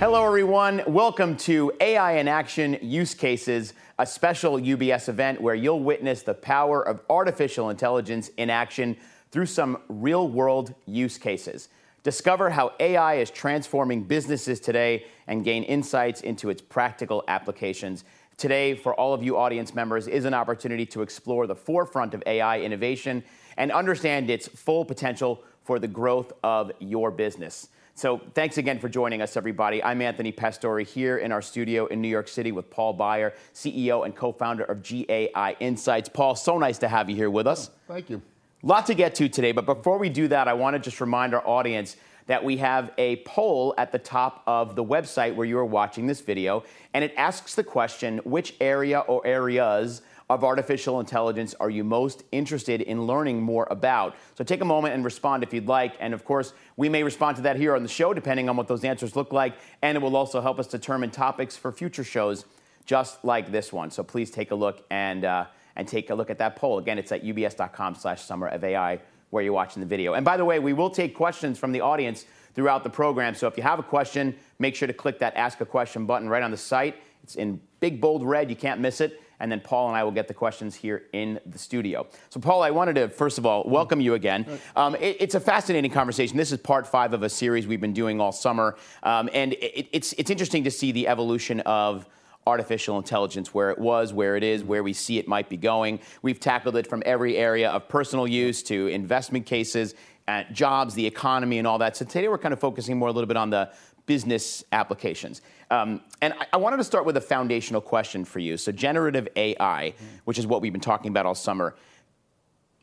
Hello, 0.00 0.26
everyone. 0.26 0.82
Welcome 0.88 1.36
to 1.38 1.72
AI 1.80 2.14
in 2.14 2.26
Action 2.26 2.76
Use 2.82 3.14
Cases, 3.14 3.74
a 3.96 4.04
special 4.04 4.58
UBS 4.58 5.08
event 5.08 5.40
where 5.40 5.54
you'll 5.54 5.80
witness 5.80 6.22
the 6.22 6.34
power 6.34 6.82
of 6.82 7.00
artificial 7.08 7.70
intelligence 7.70 8.28
in 8.36 8.50
action 8.50 8.96
through 9.30 9.46
some 9.46 9.78
real 9.88 10.28
world 10.28 10.74
use 10.84 11.16
cases. 11.16 11.68
Discover 12.02 12.50
how 12.50 12.72
AI 12.80 13.14
is 13.14 13.30
transforming 13.30 14.02
businesses 14.02 14.58
today 14.58 15.06
and 15.28 15.44
gain 15.44 15.62
insights 15.62 16.22
into 16.22 16.50
its 16.50 16.60
practical 16.60 17.22
applications. 17.28 18.04
Today, 18.36 18.74
for 18.74 18.94
all 18.94 19.14
of 19.14 19.22
you 19.22 19.38
audience 19.38 19.76
members, 19.76 20.08
is 20.08 20.24
an 20.24 20.34
opportunity 20.34 20.84
to 20.86 21.02
explore 21.02 21.46
the 21.46 21.54
forefront 21.54 22.14
of 22.14 22.22
AI 22.26 22.60
innovation 22.60 23.22
and 23.56 23.70
understand 23.70 24.28
its 24.28 24.48
full 24.48 24.84
potential 24.84 25.44
for 25.62 25.78
the 25.78 25.88
growth 25.88 26.32
of 26.42 26.72
your 26.80 27.12
business. 27.12 27.68
So, 27.96 28.20
thanks 28.34 28.58
again 28.58 28.80
for 28.80 28.88
joining 28.88 29.22
us, 29.22 29.36
everybody. 29.36 29.80
I'm 29.80 30.02
Anthony 30.02 30.32
Pastore 30.32 30.80
here 30.80 31.18
in 31.18 31.30
our 31.30 31.40
studio 31.40 31.86
in 31.86 32.00
New 32.00 32.08
York 32.08 32.26
City 32.26 32.50
with 32.50 32.68
Paul 32.68 32.98
Baier, 32.98 33.34
CEO 33.54 34.04
and 34.04 34.16
co 34.16 34.32
founder 34.32 34.64
of 34.64 34.82
GAI 34.82 35.54
Insights. 35.60 36.08
Paul, 36.08 36.34
so 36.34 36.58
nice 36.58 36.76
to 36.78 36.88
have 36.88 37.08
you 37.08 37.14
here 37.14 37.30
with 37.30 37.46
us. 37.46 37.70
Thank 37.86 38.10
you. 38.10 38.20
Lot 38.64 38.86
to 38.86 38.94
get 38.94 39.14
to 39.16 39.28
today, 39.28 39.52
but 39.52 39.64
before 39.64 39.98
we 39.98 40.08
do 40.08 40.26
that, 40.26 40.48
I 40.48 40.54
want 40.54 40.74
to 40.74 40.80
just 40.80 41.00
remind 41.00 41.34
our 41.34 41.46
audience 41.46 41.96
that 42.26 42.42
we 42.42 42.56
have 42.56 42.90
a 42.98 43.16
poll 43.18 43.76
at 43.78 43.92
the 43.92 43.98
top 44.00 44.42
of 44.48 44.74
the 44.74 44.82
website 44.82 45.36
where 45.36 45.46
you 45.46 45.56
are 45.56 45.64
watching 45.64 46.08
this 46.08 46.20
video, 46.20 46.64
and 46.94 47.04
it 47.04 47.14
asks 47.16 47.54
the 47.54 47.62
question 47.62 48.18
which 48.24 48.56
area 48.60 49.00
or 49.00 49.24
areas 49.24 50.02
of 50.30 50.42
artificial 50.42 51.00
intelligence 51.00 51.54
are 51.60 51.68
you 51.68 51.84
most 51.84 52.24
interested 52.32 52.80
in 52.80 53.06
learning 53.06 53.42
more 53.42 53.66
about? 53.70 54.16
So 54.36 54.44
take 54.44 54.60
a 54.60 54.64
moment 54.64 54.94
and 54.94 55.04
respond 55.04 55.42
if 55.42 55.52
you'd 55.52 55.68
like. 55.68 55.94
And 56.00 56.14
of 56.14 56.24
course, 56.24 56.54
we 56.76 56.88
may 56.88 57.02
respond 57.02 57.36
to 57.36 57.42
that 57.42 57.56
here 57.56 57.76
on 57.76 57.82
the 57.82 57.88
show, 57.88 58.14
depending 58.14 58.48
on 58.48 58.56
what 58.56 58.68
those 58.68 58.84
answers 58.84 59.16
look 59.16 59.32
like. 59.32 59.54
And 59.82 59.96
it 59.96 60.00
will 60.00 60.16
also 60.16 60.40
help 60.40 60.58
us 60.58 60.66
determine 60.66 61.10
topics 61.10 61.56
for 61.56 61.72
future 61.72 62.04
shows 62.04 62.46
just 62.86 63.24
like 63.24 63.50
this 63.50 63.72
one. 63.72 63.90
So 63.90 64.02
please 64.02 64.30
take 64.30 64.50
a 64.50 64.54
look 64.54 64.84
and, 64.90 65.24
uh, 65.24 65.46
and 65.76 65.86
take 65.86 66.10
a 66.10 66.14
look 66.14 66.30
at 66.30 66.38
that 66.38 66.56
poll. 66.56 66.78
Again, 66.78 66.98
it's 66.98 67.12
at 67.12 67.24
ubs.com 67.24 67.94
slash 67.94 68.22
summer 68.22 68.46
of 68.48 68.64
AI 68.64 69.00
where 69.30 69.42
you're 69.42 69.52
watching 69.52 69.80
the 69.80 69.86
video. 69.86 70.14
And 70.14 70.24
by 70.24 70.36
the 70.36 70.44
way, 70.44 70.58
we 70.58 70.72
will 70.72 70.90
take 70.90 71.14
questions 71.14 71.58
from 71.58 71.72
the 71.72 71.80
audience 71.80 72.24
throughout 72.54 72.84
the 72.84 72.90
program. 72.90 73.34
So 73.34 73.48
if 73.48 73.56
you 73.56 73.62
have 73.62 73.78
a 73.78 73.82
question, 73.82 74.36
make 74.58 74.76
sure 74.76 74.86
to 74.86 74.94
click 74.94 75.18
that 75.18 75.34
Ask 75.34 75.60
a 75.60 75.66
Question 75.66 76.06
button 76.06 76.28
right 76.28 76.42
on 76.42 76.50
the 76.50 76.56
site. 76.56 76.96
It's 77.24 77.34
in 77.34 77.60
big, 77.80 78.00
bold 78.00 78.22
red. 78.22 78.48
You 78.48 78.56
can't 78.56 78.80
miss 78.80 79.00
it 79.00 79.20
and 79.40 79.50
then 79.50 79.60
Paul 79.60 79.88
and 79.88 79.96
I 79.96 80.04
will 80.04 80.10
get 80.12 80.28
the 80.28 80.34
questions 80.34 80.74
here 80.74 81.04
in 81.12 81.40
the 81.46 81.58
studio. 81.58 82.06
So, 82.30 82.40
Paul, 82.40 82.62
I 82.62 82.70
wanted 82.70 82.94
to 82.94 83.08
first 83.08 83.38
of 83.38 83.46
all 83.46 83.64
welcome 83.66 84.00
you 84.00 84.14
again. 84.14 84.46
Um, 84.76 84.94
it, 84.96 85.16
it's 85.20 85.34
a 85.34 85.40
fascinating 85.40 85.90
conversation. 85.90 86.36
This 86.36 86.52
is 86.52 86.58
part 86.58 86.86
five 86.86 87.12
of 87.12 87.22
a 87.22 87.28
series 87.28 87.66
we've 87.66 87.80
been 87.80 87.92
doing 87.92 88.20
all 88.20 88.32
summer, 88.32 88.76
um, 89.02 89.28
and 89.32 89.54
it, 89.54 89.88
it's 89.92 90.12
it's 90.14 90.30
interesting 90.30 90.64
to 90.64 90.70
see 90.70 90.92
the 90.92 91.08
evolution 91.08 91.60
of 91.60 92.06
artificial 92.46 92.98
intelligence, 92.98 93.54
where 93.54 93.70
it 93.70 93.78
was, 93.78 94.12
where 94.12 94.36
it 94.36 94.42
is, 94.42 94.62
where 94.62 94.82
we 94.82 94.92
see 94.92 95.18
it 95.18 95.26
might 95.26 95.48
be 95.48 95.56
going. 95.56 95.98
We've 96.20 96.38
tackled 96.38 96.76
it 96.76 96.86
from 96.86 97.02
every 97.06 97.38
area 97.38 97.70
of 97.70 97.88
personal 97.88 98.28
use 98.28 98.62
to 98.64 98.88
investment 98.88 99.46
cases, 99.46 99.94
at 100.26 100.52
jobs, 100.52 100.94
the 100.94 101.06
economy, 101.06 101.58
and 101.58 101.66
all 101.66 101.78
that. 101.78 101.96
So 101.96 102.04
today 102.04 102.28
we're 102.28 102.38
kind 102.38 102.54
of 102.54 102.60
focusing 102.60 102.98
more 102.98 103.08
a 103.08 103.12
little 103.12 103.28
bit 103.28 103.36
on 103.36 103.50
the 103.50 103.70
business 104.06 104.64
applications. 104.72 105.42
Um, 105.70 106.00
and 106.20 106.34
I, 106.34 106.46
I, 106.54 106.56
wanted 106.58 106.76
to 106.78 106.84
start 106.84 107.04
with 107.04 107.16
a 107.16 107.20
foundational 107.20 107.80
question 107.80 108.24
for 108.24 108.38
you. 108.38 108.56
So, 108.56 108.72
generative 108.72 109.28
AI, 109.36 109.94
mm-hmm. 109.96 110.04
which 110.24 110.38
is 110.38 110.46
what 110.46 110.60
we've 110.60 110.72
been 110.72 110.80
talking 110.80 111.10
about 111.10 111.26
all 111.26 111.34
summer, 111.34 111.74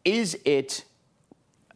is 0.04 0.38
it 0.46 0.86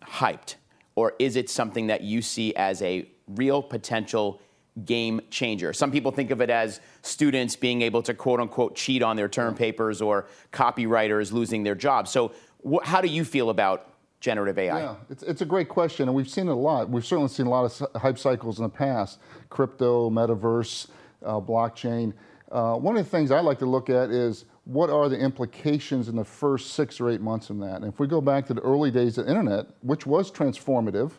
hyped 0.01 0.55
or 0.95 1.13
is 1.19 1.35
it 1.35 1.49
something 1.49 1.87
that 1.87 2.01
you 2.01 2.21
see 2.21 2.55
as 2.55 2.81
a 2.81 3.07
real 3.27 3.61
potential 3.61 4.41
game 4.83 5.21
changer? 5.29 5.73
Some 5.73 5.91
people 5.91 6.11
think 6.11 6.31
of 6.31 6.41
it 6.41 6.49
as 6.49 6.79
students 7.01 7.55
being 7.55 7.81
able 7.81 8.01
to 8.03 8.13
quote 8.13 8.39
unquote 8.39 8.75
cheat 8.75 9.03
on 9.03 9.15
their 9.15 9.29
term 9.29 9.55
papers 9.55 10.01
or 10.01 10.27
copywriters 10.51 11.31
losing 11.31 11.63
their 11.63 11.75
jobs. 11.75 12.11
So, 12.11 12.31
wh- 12.67 12.83
how 12.83 13.01
do 13.01 13.07
you 13.07 13.23
feel 13.23 13.49
about 13.49 13.89
generative 14.19 14.57
AI? 14.57 14.79
Yeah, 14.79 14.95
it's, 15.09 15.23
it's 15.23 15.41
a 15.41 15.45
great 15.45 15.69
question, 15.69 16.07
and 16.07 16.15
we've 16.15 16.29
seen 16.29 16.47
it 16.47 16.51
a 16.51 16.55
lot. 16.55 16.89
We've 16.89 17.05
certainly 17.05 17.29
seen 17.29 17.45
a 17.45 17.49
lot 17.49 17.65
of 17.65 18.01
hype 18.01 18.17
cycles 18.17 18.59
in 18.59 18.63
the 18.63 18.69
past 18.69 19.19
crypto, 19.49 20.09
metaverse, 20.09 20.89
uh, 21.23 21.39
blockchain. 21.39 22.13
Uh, 22.51 22.75
one 22.75 22.95
of 22.97 23.03
the 23.03 23.09
things 23.09 23.31
I 23.31 23.39
like 23.39 23.59
to 23.59 23.65
look 23.65 23.89
at 23.89 24.09
is 24.09 24.45
what 24.65 24.89
are 24.89 25.09
the 25.09 25.17
implications 25.17 26.07
in 26.07 26.15
the 26.15 26.25
first 26.25 26.71
six 26.71 26.99
or 26.99 27.09
eight 27.09 27.21
months 27.21 27.49
of 27.49 27.59
that? 27.59 27.77
And 27.77 27.85
if 27.85 27.99
we 27.99 28.07
go 28.07 28.21
back 28.21 28.45
to 28.47 28.53
the 28.53 28.61
early 28.61 28.91
days 28.91 29.17
of 29.17 29.25
the 29.25 29.31
internet, 29.31 29.67
which 29.81 30.05
was 30.05 30.31
transformative, 30.31 31.11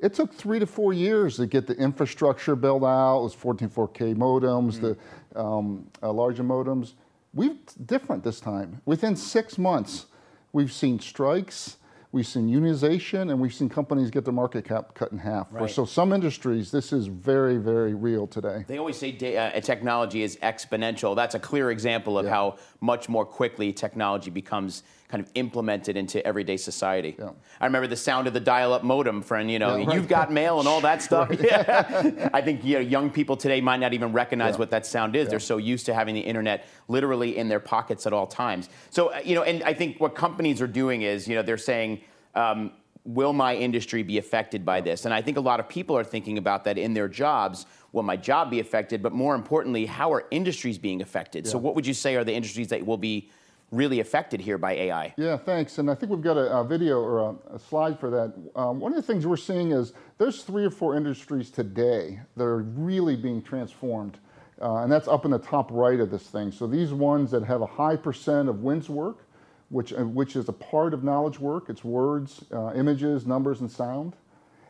it 0.00 0.14
took 0.14 0.32
three 0.32 0.58
to 0.58 0.66
four 0.66 0.92
years 0.92 1.36
to 1.36 1.46
get 1.46 1.66
the 1.66 1.74
infrastructure 1.74 2.54
built 2.54 2.84
out. 2.84 3.20
It 3.20 3.22
was 3.22 3.36
14.4K 3.36 4.14
modems, 4.14 4.78
mm-hmm. 4.78 4.92
the 5.34 5.40
um, 5.40 5.86
uh, 6.02 6.12
larger 6.12 6.44
modems. 6.44 6.92
We've 7.32 7.56
different 7.86 8.22
this 8.22 8.38
time. 8.38 8.80
Within 8.84 9.16
six 9.16 9.58
months, 9.58 10.06
we've 10.52 10.72
seen 10.72 11.00
strikes 11.00 11.78
We've 12.14 12.24
seen 12.24 12.48
unionization 12.48 13.32
and 13.32 13.40
we've 13.40 13.52
seen 13.52 13.68
companies 13.68 14.08
get 14.08 14.24
their 14.24 14.32
market 14.32 14.64
cap 14.64 14.94
cut 14.94 15.10
in 15.10 15.18
half. 15.18 15.48
Right. 15.50 15.68
So 15.68 15.84
some 15.84 16.12
industries, 16.12 16.70
this 16.70 16.92
is 16.92 17.08
very, 17.08 17.56
very 17.56 17.92
real 17.92 18.28
today. 18.28 18.64
They 18.68 18.78
always 18.78 18.96
say 18.96 19.36
uh, 19.36 19.60
technology 19.60 20.22
is 20.22 20.36
exponential. 20.36 21.16
That's 21.16 21.34
a 21.34 21.40
clear 21.40 21.72
example 21.72 22.16
of 22.16 22.26
yeah. 22.26 22.30
how 22.30 22.58
much 22.80 23.08
more 23.08 23.26
quickly 23.26 23.72
technology 23.72 24.30
becomes 24.30 24.84
kind 25.14 25.24
of 25.24 25.30
implemented 25.36 25.96
into 25.96 26.26
everyday 26.26 26.56
society. 26.56 27.14
Yeah. 27.16 27.30
I 27.60 27.66
remember 27.66 27.86
the 27.86 27.94
sound 27.94 28.26
of 28.26 28.34
the 28.34 28.40
dial-up 28.40 28.82
modem, 28.82 29.22
friend. 29.22 29.48
You 29.48 29.60
know, 29.60 29.76
yeah, 29.76 29.86
right. 29.86 29.94
you've 29.94 30.08
got 30.08 30.32
mail 30.32 30.58
and 30.58 30.66
all 30.66 30.80
that 30.80 31.02
stuff. 31.08 31.30
right. 31.30 31.40
yeah. 31.40 32.30
I 32.34 32.40
think 32.40 32.64
you 32.64 32.74
know, 32.74 32.80
young 32.80 33.10
people 33.10 33.36
today 33.36 33.60
might 33.60 33.76
not 33.76 33.94
even 33.94 34.12
recognize 34.12 34.58
what 34.58 34.70
that 34.70 34.84
sound 34.84 35.14
is. 35.14 35.28
They're 35.28 35.38
so 35.38 35.56
used 35.56 35.86
to 35.86 35.94
having 35.94 36.16
the 36.16 36.20
internet 36.20 36.66
literally 36.88 37.36
in 37.36 37.46
their 37.46 37.60
pockets 37.60 38.08
at 38.08 38.12
all 38.12 38.26
times. 38.26 38.68
So 38.90 39.12
uh, 39.12 39.20
you 39.24 39.36
know, 39.36 39.44
and 39.44 39.62
I 39.62 39.72
think 39.72 40.00
what 40.00 40.16
companies 40.16 40.60
are 40.60 40.66
doing 40.66 41.02
is, 41.02 41.28
you 41.28 41.36
know, 41.36 41.42
they're 41.42 41.58
saying 41.58 42.00
um, 42.34 42.72
will 43.04 43.32
my 43.32 43.54
industry 43.54 44.02
be 44.02 44.18
affected 44.18 44.64
by 44.64 44.80
this? 44.80 45.04
And 45.04 45.14
I 45.14 45.22
think 45.22 45.36
a 45.36 45.40
lot 45.40 45.60
of 45.60 45.68
people 45.68 45.96
are 45.96 46.02
thinking 46.02 46.38
about 46.38 46.64
that 46.64 46.76
in 46.76 46.92
their 46.92 47.06
jobs. 47.06 47.66
Will 47.92 48.02
my 48.02 48.16
job 48.16 48.50
be 48.50 48.58
affected? 48.58 49.00
But 49.00 49.12
more 49.12 49.36
importantly, 49.36 49.86
how 49.86 50.12
are 50.12 50.24
industries 50.32 50.76
being 50.76 51.02
affected? 51.02 51.46
So, 51.46 51.56
what 51.56 51.76
would 51.76 51.86
you 51.86 51.94
say 51.94 52.16
are 52.16 52.24
the 52.24 52.34
industries 52.34 52.66
that 52.68 52.84
will 52.84 52.96
be 52.96 53.30
really 53.70 54.00
affected 54.00 54.40
here 54.40 54.58
by 54.58 54.72
AI? 54.72 55.14
Yeah, 55.16 55.36
thanks. 55.36 55.78
And 55.78 55.90
I 55.90 55.94
think 55.94 56.10
we've 56.10 56.22
got 56.22 56.36
a, 56.36 56.58
a 56.58 56.64
video 56.64 57.00
or 57.00 57.18
a, 57.18 57.56
a, 57.56 57.58
slide 57.58 57.98
for 57.98 58.10
that. 58.10 58.34
Um, 58.54 58.80
one 58.80 58.92
of 58.92 58.96
the 58.96 59.02
things 59.02 59.26
we're 59.26 59.36
seeing 59.36 59.72
is 59.72 59.92
there's 60.18 60.42
three 60.42 60.64
or 60.64 60.70
four 60.70 60.96
industries 60.96 61.50
today 61.50 62.20
that 62.36 62.44
are 62.44 62.62
really 62.62 63.16
being 63.16 63.42
transformed. 63.42 64.18
Uh, 64.62 64.76
and 64.76 64.92
that's 64.92 65.08
up 65.08 65.24
in 65.24 65.30
the 65.30 65.38
top 65.38 65.68
right 65.72 65.98
of 65.98 66.10
this 66.10 66.22
thing. 66.28 66.52
So 66.52 66.66
these 66.66 66.92
ones 66.92 67.30
that 67.32 67.42
have 67.44 67.60
a 67.60 67.66
high 67.66 67.96
percent 67.96 68.48
of 68.48 68.62
wins 68.62 68.88
work, 68.88 69.26
which, 69.70 69.92
uh, 69.92 70.04
which 70.04 70.36
is 70.36 70.48
a 70.48 70.52
part 70.52 70.94
of 70.94 71.02
knowledge 71.02 71.40
work. 71.40 71.68
It's 71.68 71.82
words, 71.82 72.44
uh, 72.52 72.72
images, 72.74 73.26
numbers, 73.26 73.60
and 73.60 73.70
sound. 73.70 74.14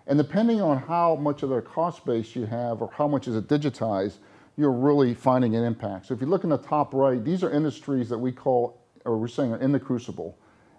And 0.06 0.19
depending 0.19 0.60
on 0.60 0.78
how 0.78 1.16
much 1.16 1.43
of 1.43 1.50
their 1.50 1.62
cost 1.62 2.04
base 2.04 2.37
you 2.37 2.47
have 2.47 2.83
or 2.83 2.91
how 2.93 3.09
much 3.09 3.27
is 3.28 3.37
it 3.37 3.49
digitized, 3.49 4.16
you're 4.56 4.72
really 4.72 5.15
finding 5.15 5.56
an 5.56 5.65
impact. 5.65 6.06
So 6.06 6.15
if 6.15 6.21
you 6.21 6.27
look 6.27 6.44
in 6.44 6.50
the 6.50 6.59
top 6.59 6.94
right, 6.94 7.22
these 7.25 7.43
are 7.43 7.50
industries 7.50 8.09
that 8.09 8.19
we 8.19 8.31
call, 8.31 8.84
or 9.04 9.16
we're 9.16 9.28
saying 9.28 9.56
in 9.60 9.72
the 9.72 9.81
crucible. 9.81 10.38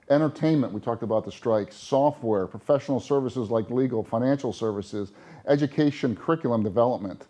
Entertainment, 0.09 0.71
we 0.71 0.79
talked 0.79 1.01
about 1.01 1.25
the 1.25 1.31
strikes, 1.31 1.75
software, 1.75 2.45
professional 2.45 2.99
services 2.99 3.49
like 3.49 3.69
legal, 3.71 4.03
financial 4.03 4.53
services, 4.53 5.13
education, 5.47 6.15
curriculum 6.15 6.61
development. 6.63 7.25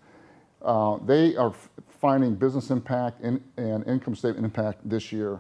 Uh, 0.62 0.98
they 1.06 1.36
are 1.38 1.54
finding 2.02 2.36
business 2.36 2.70
impact 2.72 3.22
and 3.22 3.42
income 3.88 4.16
statement 4.16 4.44
impact 4.44 4.88
this 4.88 5.12
year. 5.12 5.40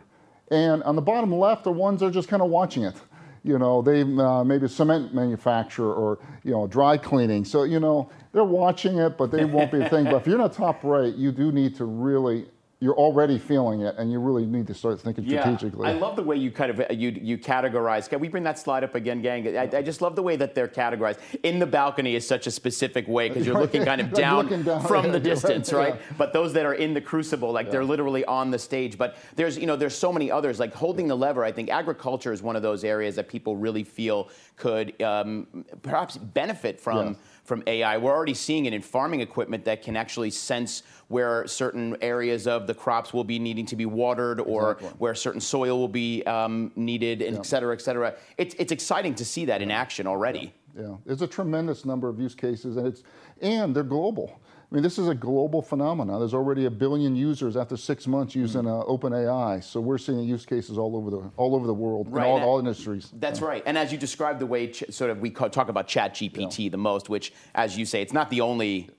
And 0.51 0.83
on 0.83 0.95
the 0.95 1.01
bottom 1.01 1.33
left 1.33 1.67
are 1.67 1.72
ones 1.72 1.99
that 1.99 2.07
are 2.07 2.11
just 2.11 2.29
kind 2.29 2.41
of 2.41 2.49
watching 2.49 2.83
it. 2.83 2.95
You 3.43 3.59
know, 3.59 3.81
they 3.81 4.01
uh, 4.01 4.43
maybe 4.43 4.66
a 4.66 4.69
cement 4.69 5.13
manufacturer 5.13 5.93
or 5.93 6.19
you 6.43 6.51
know 6.51 6.66
dry 6.66 6.97
cleaning. 6.97 7.45
So 7.45 7.63
you 7.63 7.79
know 7.79 8.09
they're 8.31 8.43
watching 8.43 8.97
it, 8.97 9.17
but 9.17 9.29
they 9.29 9.45
won't 9.45 9.72
be 9.72 9.81
a 9.81 9.89
thing. 9.89 10.05
but 10.05 10.16
if 10.16 10.25
you're 10.25 10.37
in 10.37 10.41
the 10.41 10.49
top 10.49 10.84
right, 10.84 11.13
you 11.13 11.31
do 11.31 11.52
need 11.52 11.75
to 11.75 11.85
really 11.85 12.47
you're 12.85 12.96
already 12.96 13.40
feeling 13.40 13.82
it, 13.82 13.96
and 13.97 14.11
you 14.11 14.20
really 14.20 14.46
need 14.46 14.67
to 14.67 14.73
start 14.76 15.02
thinking 15.02 15.23
yeah, 15.23 15.41
strategically. 15.41 15.90
I 15.90 15.93
love 15.93 16.16
the 16.16 16.22
way 16.22 16.35
you 16.35 16.52
kind 16.52 16.70
of 16.70 16.79
uh, 16.79 16.85
you 16.91 17.09
you 17.09 17.35
categorize. 17.35 18.08
Can 18.08 18.20
we 18.20 18.28
bring 18.28 18.43
that 18.43 18.59
slide 18.59 18.84
up 18.84 18.93
again, 18.93 19.23
gang? 19.23 19.58
I, 19.58 19.64
I 19.78 19.82
just 19.82 20.03
love 20.03 20.16
the 20.16 20.22
way 20.22 20.35
that 20.35 20.53
they're 20.53 20.67
categorized. 20.67 21.17
In 21.41 21.58
the 21.58 21.66
balcony 21.66 22.14
is 22.14 22.28
such 22.28 22.46
a 22.46 22.52
specific 22.52 23.08
way 23.08 23.28
because 23.28 23.43
you're 23.43 23.59
looking 23.66 23.84
kind 23.84 24.02
of 24.02 24.14
down, 24.14 24.61
down 24.61 24.85
from 24.85 25.11
the 25.11 25.20
distance, 25.32 25.73
right? 25.73 25.93
right? 25.93 25.99
Yeah. 25.99 26.16
But 26.16 26.32
those 26.32 26.53
that 26.53 26.64
are 26.64 26.76
in 26.76 26.93
the 26.93 27.02
crucible, 27.02 27.52
like 27.52 27.66
yeah. 27.66 27.72
they're 27.72 27.85
literally 27.85 28.23
on 28.26 28.52
the 28.52 28.59
stage. 28.59 28.99
But 28.99 29.17
there's 29.35 29.58
you 29.58 29.66
know 29.66 29.76
there's 29.76 29.97
so 29.97 30.14
many 30.14 30.29
others 30.29 30.59
like 30.59 30.76
holding 30.76 31.08
the 31.08 31.17
lever. 31.17 31.43
I 31.43 31.52
think 31.52 31.72
agriculture 31.72 32.34
is 32.34 32.43
one 32.43 32.55
of 32.55 32.61
those 32.61 32.84
areas 32.84 33.16
that 33.16 33.28
people 33.28 33.55
really 33.58 33.84
feel 33.84 34.29
could 34.58 35.02
um, 35.02 35.66
perhaps 35.81 36.17
benefit 36.17 36.79
from 36.79 37.17
from 37.45 37.63
AI. 37.67 37.97
We're 37.97 38.11
already 38.11 38.33
seeing 38.33 38.65
it 38.65 38.73
in 38.73 38.81
farming 38.81 39.21
equipment 39.21 39.63
that 39.65 39.83
can 39.83 39.95
actually 39.95 40.31
sense 40.31 40.83
where 41.07 41.45
certain 41.47 41.95
areas 42.01 42.47
of 42.47 42.65
the 42.67 42.73
crops 42.73 43.13
will 43.13 43.23
be 43.23 43.37
needing 43.37 43.65
to 43.67 43.75
be 43.75 43.85
watered 43.85 44.41
or 44.41 44.71
exactly. 44.71 44.97
where 44.97 45.15
certain 45.15 45.39
soil 45.39 45.77
will 45.77 45.87
be 45.87 46.23
um, 46.23 46.71
needed, 46.75 47.21
and 47.21 47.33
yeah. 47.33 47.39
et 47.39 47.45
cetera, 47.45 47.73
et 47.73 47.81
cetera. 47.81 48.15
It's, 48.37 48.55
it's 48.57 48.71
exciting 48.71 49.13
to 49.15 49.25
see 49.25 49.45
that 49.45 49.61
in 49.61 49.69
action 49.69 50.07
already. 50.07 50.53
Yeah. 50.75 50.81
yeah, 50.81 50.95
there's 51.05 51.21
a 51.21 51.27
tremendous 51.27 51.85
number 51.85 52.09
of 52.09 52.19
use 52.19 52.35
cases, 52.35 52.77
and 52.77 52.87
it's 52.87 53.03
and 53.41 53.75
they're 53.75 53.83
global. 53.83 54.39
I 54.72 54.76
mean, 54.76 54.82
this 54.84 54.97
is 54.97 55.08
a 55.08 55.16
global 55.16 55.62
phenomenon. 55.62 56.20
There's 56.20 56.34
already 56.34 56.66
a 56.66 56.72
billion 56.72 57.16
users 57.16 57.56
after 57.56 57.78
six 57.78 58.08
months 58.08 58.35
using 58.35 58.66
uh, 58.67 58.82
OpenAI. 58.84 59.64
So 59.64 59.79
we're 59.79 60.00
seeing 60.00 60.20
use 60.22 60.46
cases 60.46 60.78
all 60.78 60.96
over 60.97 61.12
the 61.12 61.32
all 61.38 61.56
over 61.56 61.67
the 61.67 61.73
world 61.73 62.08
Right, 62.09 62.26
in 62.26 62.32
all, 62.32 62.40
all 62.50 62.59
industries. 62.59 63.12
That's 63.14 63.41
right. 63.41 63.62
And 63.66 63.78
as 63.78 63.91
you 63.91 63.97
described 63.97 64.40
the 64.40 64.46
way, 64.47 64.67
ch- 64.72 64.84
sort 64.90 65.12
of, 65.12 65.20
we 65.20 65.29
ca- 65.29 65.50
talk 65.50 65.70
about 65.70 65.88
ChatGPT 65.88 66.72
the 66.72 66.78
most, 66.78 67.09
which, 67.09 67.32
as 67.53 67.78
you 67.78 67.85
say, 67.85 68.02
it's 68.02 68.12
not 68.14 68.29
the 68.32 68.41
only 68.41 68.90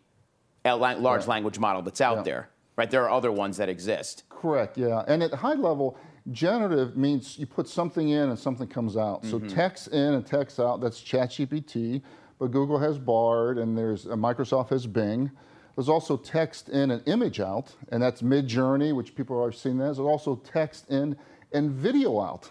uh, 0.65 0.77
la- 0.77 0.93
large 0.93 1.27
language 1.27 1.59
model 1.59 1.83
that's 1.83 2.01
out 2.01 2.19
Yeah. 2.19 2.23
there, 2.23 2.49
right? 2.77 2.91
There 2.91 3.03
are 3.03 3.11
other 3.11 3.33
ones 3.33 3.57
that 3.57 3.69
exist. 3.69 4.23
Correct, 4.29 4.79
yeah. 4.79 5.03
And 5.09 5.21
at 5.23 5.35
high 5.35 5.55
level, 5.55 5.97
generative 6.31 6.97
means 6.97 7.39
you 7.39 7.47
put 7.47 7.69
something 7.69 8.09
in 8.11 8.29
and 8.29 8.39
something 8.39 8.69
comes 8.69 8.97
out. 8.97 9.25
So 9.25 9.39
Mm-hmm. 9.41 9.49
text 9.49 9.89
in 9.89 10.15
and 10.15 10.25
text 10.25 10.61
out, 10.61 10.81
that's 10.81 11.01
ChatGPT, 11.03 12.03
but 12.39 12.53
Google 12.53 12.79
has 12.79 12.99
Bard 12.99 13.59
and 13.59 13.77
there's 13.77 14.07
uh, 14.07 14.11
Microsoft 14.11 14.69
has 14.71 14.87
Bing. 14.87 15.31
There's 15.77 15.91
also 15.91 16.17
text 16.17 16.71
in 16.71 16.91
and 16.91 17.07
image 17.07 17.39
out, 17.39 17.75
and 17.91 18.03
that's 18.03 18.23
Midjourney, 18.23 18.95
which 18.95 19.15
people 19.15 19.39
are 19.43 19.53
seeing 19.53 19.77
that. 19.79 19.85
There's 19.85 19.99
also 19.99 20.37
text 20.37 20.91
in 20.91 21.17
and 21.53 21.71
video 21.71 22.21
out. 22.21 22.51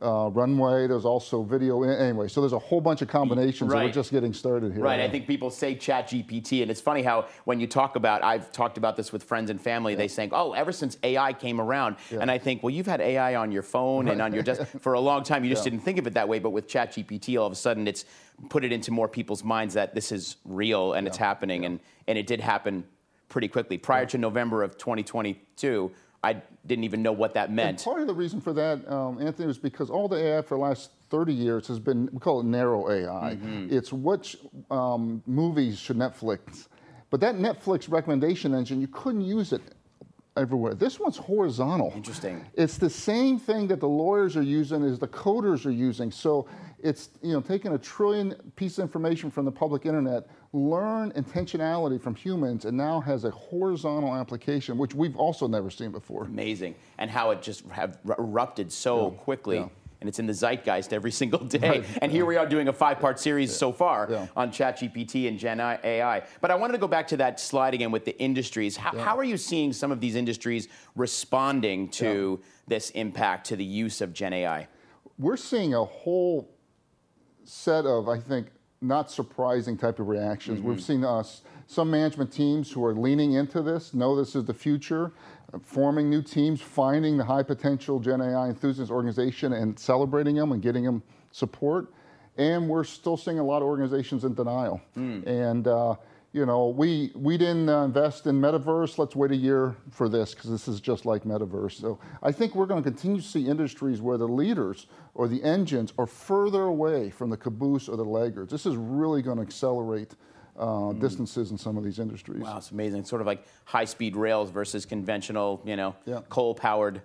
Uh, 0.00 0.30
runway, 0.32 0.86
there's 0.86 1.04
also 1.04 1.42
video 1.42 1.82
anyway. 1.82 2.28
So 2.28 2.40
there's 2.40 2.52
a 2.52 2.58
whole 2.58 2.80
bunch 2.80 3.02
of 3.02 3.08
combinations. 3.08 3.70
Right. 3.72 3.86
we're 3.86 3.92
just 3.92 4.12
getting 4.12 4.32
started 4.32 4.72
here. 4.72 4.82
Right. 4.82 5.00
I 5.00 5.08
think 5.08 5.26
people 5.26 5.50
say 5.50 5.74
ChatGPT, 5.74 6.62
and 6.62 6.70
it's 6.70 6.80
funny 6.80 7.02
how 7.02 7.26
when 7.44 7.58
you 7.58 7.66
talk 7.66 7.96
about, 7.96 8.22
I've 8.22 8.52
talked 8.52 8.78
about 8.78 8.96
this 8.96 9.12
with 9.12 9.24
friends 9.24 9.50
and 9.50 9.60
family, 9.60 9.96
they 9.96 10.06
say, 10.06 10.28
oh, 10.30 10.52
ever 10.52 10.70
since 10.70 10.96
AI 11.02 11.32
came 11.32 11.60
around. 11.60 11.96
And 12.12 12.30
I 12.30 12.38
think, 12.38 12.62
well, 12.62 12.70
you've 12.70 12.86
had 12.86 13.00
AI 13.00 13.34
on 13.34 13.50
your 13.50 13.62
phone 13.62 14.08
and 14.08 14.22
on 14.22 14.32
your 14.32 14.42
desk 14.44 14.62
for 14.80 14.92
a 14.92 15.00
long 15.00 15.24
time. 15.24 15.42
You 15.42 15.50
just 15.50 15.64
Yeah. 15.66 15.70
didn't 15.70 15.84
think 15.84 15.98
of 15.98 16.06
it 16.06 16.14
that 16.14 16.28
way. 16.28 16.38
But 16.38 16.50
with 16.50 16.68
ChatGPT, 16.68 17.38
all 17.40 17.46
of 17.46 17.52
a 17.52 17.56
sudden, 17.56 17.88
it's 17.88 18.04
put 18.50 18.64
it 18.64 18.70
into 18.72 18.92
more 18.92 19.08
people's 19.08 19.42
minds 19.42 19.74
that 19.74 19.94
this 19.96 20.12
is 20.12 20.36
real 20.44 20.92
and 20.92 21.08
it's 21.08 21.16
happening. 21.16 21.64
And, 21.64 21.80
and 22.06 22.16
it 22.16 22.26
did 22.28 22.40
happen 22.40 22.84
pretty 23.28 23.48
quickly. 23.48 23.78
Prior 23.78 24.06
to 24.06 24.16
November 24.18 24.62
of 24.62 24.78
2022, 24.78 25.90
I 26.22 26.42
didn't 26.66 26.84
even 26.84 27.02
know 27.02 27.12
what 27.12 27.34
that 27.34 27.48
And 27.48 27.56
meant. 27.56 27.84
part 27.84 28.00
of 28.00 28.06
the 28.06 28.14
reason 28.14 28.40
for 28.40 28.52
that, 28.54 28.90
um, 28.90 29.20
Anthony, 29.20 29.46
was 29.46 29.58
because 29.58 29.88
all 29.88 30.08
the 30.08 30.16
AI 30.16 30.42
for 30.42 30.56
the 30.56 30.62
last 30.62 30.90
30 31.10 31.32
years 31.32 31.66
has 31.68 31.78
been, 31.78 32.08
we 32.12 32.18
call 32.18 32.40
it 32.40 32.46
narrow 32.46 32.90
AI. 32.90 33.36
Mm-hmm. 33.36 33.68
It's 33.70 33.92
which 33.92 34.36
um, 34.70 35.22
movies 35.26 35.78
should 35.78 35.96
Netflix. 35.96 36.68
But 37.10 37.20
that 37.20 37.36
Netflix 37.36 37.90
recommendation 37.90 38.54
engine, 38.54 38.80
you 38.80 38.88
couldn't 38.88 39.22
use 39.22 39.52
it 39.52 39.62
everywhere. 40.36 40.74
This 40.74 41.00
one's 41.00 41.16
horizontal. 41.16 41.92
Interesting. 41.94 42.44
It's 42.54 42.78
the 42.78 42.90
same 42.90 43.38
thing 43.38 43.66
that 43.68 43.80
the 43.80 43.88
lawyers 43.88 44.36
are 44.36 44.42
using 44.42 44.84
as 44.84 44.98
the 44.98 45.08
coders 45.08 45.66
are 45.66 45.70
using. 45.70 46.10
So 46.10 46.46
it's 46.80 47.10
you 47.22 47.32
know 47.32 47.40
taking 47.40 47.72
a 47.74 47.78
trillion 47.78 48.34
piece 48.56 48.78
of 48.78 48.82
information 48.82 49.30
from 49.30 49.44
the 49.44 49.50
public 49.52 49.84
internet, 49.86 50.28
learn 50.52 51.12
intentionality 51.12 52.00
from 52.00 52.14
humans, 52.14 52.64
and 52.64 52.76
now 52.76 53.00
has 53.00 53.24
a 53.24 53.30
horizontal 53.30 54.14
application, 54.14 54.78
which 54.78 54.94
we've 54.94 55.16
also 55.16 55.46
never 55.46 55.70
seen 55.70 55.90
before. 55.92 56.24
amazing 56.24 56.74
and 56.98 57.10
how 57.10 57.30
it 57.30 57.42
just 57.42 57.66
have 57.68 57.98
er- 58.08 58.14
erupted 58.18 58.72
so 58.72 59.10
quickly 59.10 59.56
yeah. 59.58 59.68
and 60.00 60.08
it's 60.08 60.18
in 60.18 60.26
the 60.26 60.32
zeitgeist 60.32 60.92
every 60.92 61.10
single 61.10 61.44
day 61.44 61.84
and 62.02 62.10
here 62.10 62.24
we 62.24 62.36
are 62.36 62.46
doing 62.46 62.68
a 62.68 62.72
five-part 62.72 63.18
series 63.20 63.54
so 63.54 63.70
far 63.72 64.08
Yeah. 64.10 64.26
on 64.36 64.50
ChatGPT 64.50 65.28
and 65.28 65.38
Gen 65.38 65.60
AI. 65.60 66.22
But 66.40 66.50
I 66.50 66.54
wanted 66.54 66.72
to 66.72 66.78
go 66.78 66.88
back 66.88 67.06
to 67.08 67.16
that 67.18 67.38
slide 67.38 67.74
again 67.74 67.90
with 67.90 68.04
the 68.06 68.18
industries. 68.18 68.76
How, 68.76 68.96
how 68.96 69.16
are 69.18 69.24
you 69.24 69.36
seeing 69.36 69.72
some 69.72 69.92
of 69.92 70.00
these 70.00 70.14
industries 70.16 70.68
responding 70.96 71.88
to 71.90 72.40
this 72.66 72.90
impact 72.90 73.46
to 73.48 73.56
the 73.56 73.64
use 73.64 74.00
of 74.00 74.12
Gen 74.14 74.32
AI? 74.32 74.66
we're 75.18 75.36
seeing 75.36 75.74
a 75.74 75.84
whole 75.84 76.48
set 77.44 77.84
of, 77.86 78.08
I 78.08 78.18
think, 78.20 78.46
not 78.80 79.10
surprising 79.10 79.76
type 79.76 79.98
of 79.98 80.08
reactions. 80.08 80.60
We've 80.60 80.82
seen 80.82 81.04
us 81.04 81.42
some 81.66 81.90
management 81.90 82.32
teams 82.32 82.70
who 82.70 82.84
are 82.84 82.94
leaning 82.94 83.34
into 83.34 83.60
this, 83.62 83.92
know 83.92 84.16
this 84.16 84.34
is 84.36 84.44
the 84.44 84.54
future, 84.54 85.12
forming 85.62 86.08
new 86.08 86.22
teams, 86.22 86.60
finding 86.60 87.16
the 87.16 87.24
high 87.24 87.42
potential 87.42 87.98
Gen 87.98 88.20
AI 88.20 88.48
enthusiast 88.48 88.90
organization 88.90 89.52
and 89.52 89.78
celebrating 89.78 90.36
them 90.36 90.52
and 90.52 90.62
getting 90.62 90.84
them 90.84 91.02
support. 91.32 91.92
And 92.36 92.68
we're 92.68 92.84
still 92.84 93.16
seeing 93.16 93.38
a 93.40 93.44
lot 93.44 93.58
of 93.62 93.64
organizations 93.64 94.24
in 94.24 94.34
denial. 94.34 94.80
And 95.26 95.66
uh, 95.66 95.96
you 96.32 96.44
know, 96.44 96.68
we 96.68 97.10
we 97.14 97.38
didn't 97.38 97.68
uh, 97.68 97.84
invest 97.84 98.26
in 98.26 98.38
metaverse. 98.40 98.98
Let's 98.98 99.16
wait 99.16 99.30
a 99.30 99.36
year 99.36 99.76
for 99.90 100.08
this 100.08 100.34
because 100.34 100.50
this 100.50 100.68
is 100.68 100.80
just 100.80 101.06
like 101.06 101.24
metaverse. 101.24 101.72
So 101.80 101.98
I 102.22 102.32
think 102.32 102.54
we're 102.54 102.66
going 102.66 102.82
to 102.82 102.90
continue 102.90 103.20
to 103.20 103.26
see 103.26 103.46
industries 103.46 104.00
where 104.00 104.18
the 104.18 104.28
leaders 104.28 104.86
or 105.14 105.26
the 105.26 105.42
engines 105.42 105.92
are 105.98 106.06
further 106.06 106.62
away 106.64 107.10
from 107.10 107.30
the 107.30 107.36
caboose 107.36 107.88
or 107.88 107.96
the 107.96 108.04
laggards. 108.04 108.50
This 108.52 108.66
is 108.66 108.76
really 108.76 109.22
going 109.22 109.36
to 109.38 109.42
accelerate 109.42 110.14
uh, 110.58 110.92
distances 110.94 111.50
in 111.50 111.56
some 111.58 111.78
of 111.78 111.84
these 111.84 111.98
industries. 111.98 112.42
Wow, 112.42 112.58
it's 112.58 112.72
amazing. 112.72 113.00
It's 113.00 113.10
sort 113.10 113.20
of 113.22 113.26
like 113.26 113.44
high-speed 113.64 114.14
rails 114.16 114.50
versus 114.50 114.84
conventional, 114.84 115.62
you 115.64 115.76
know, 115.76 115.94
Yeah. 116.04 116.20
coal-powered 116.28 117.00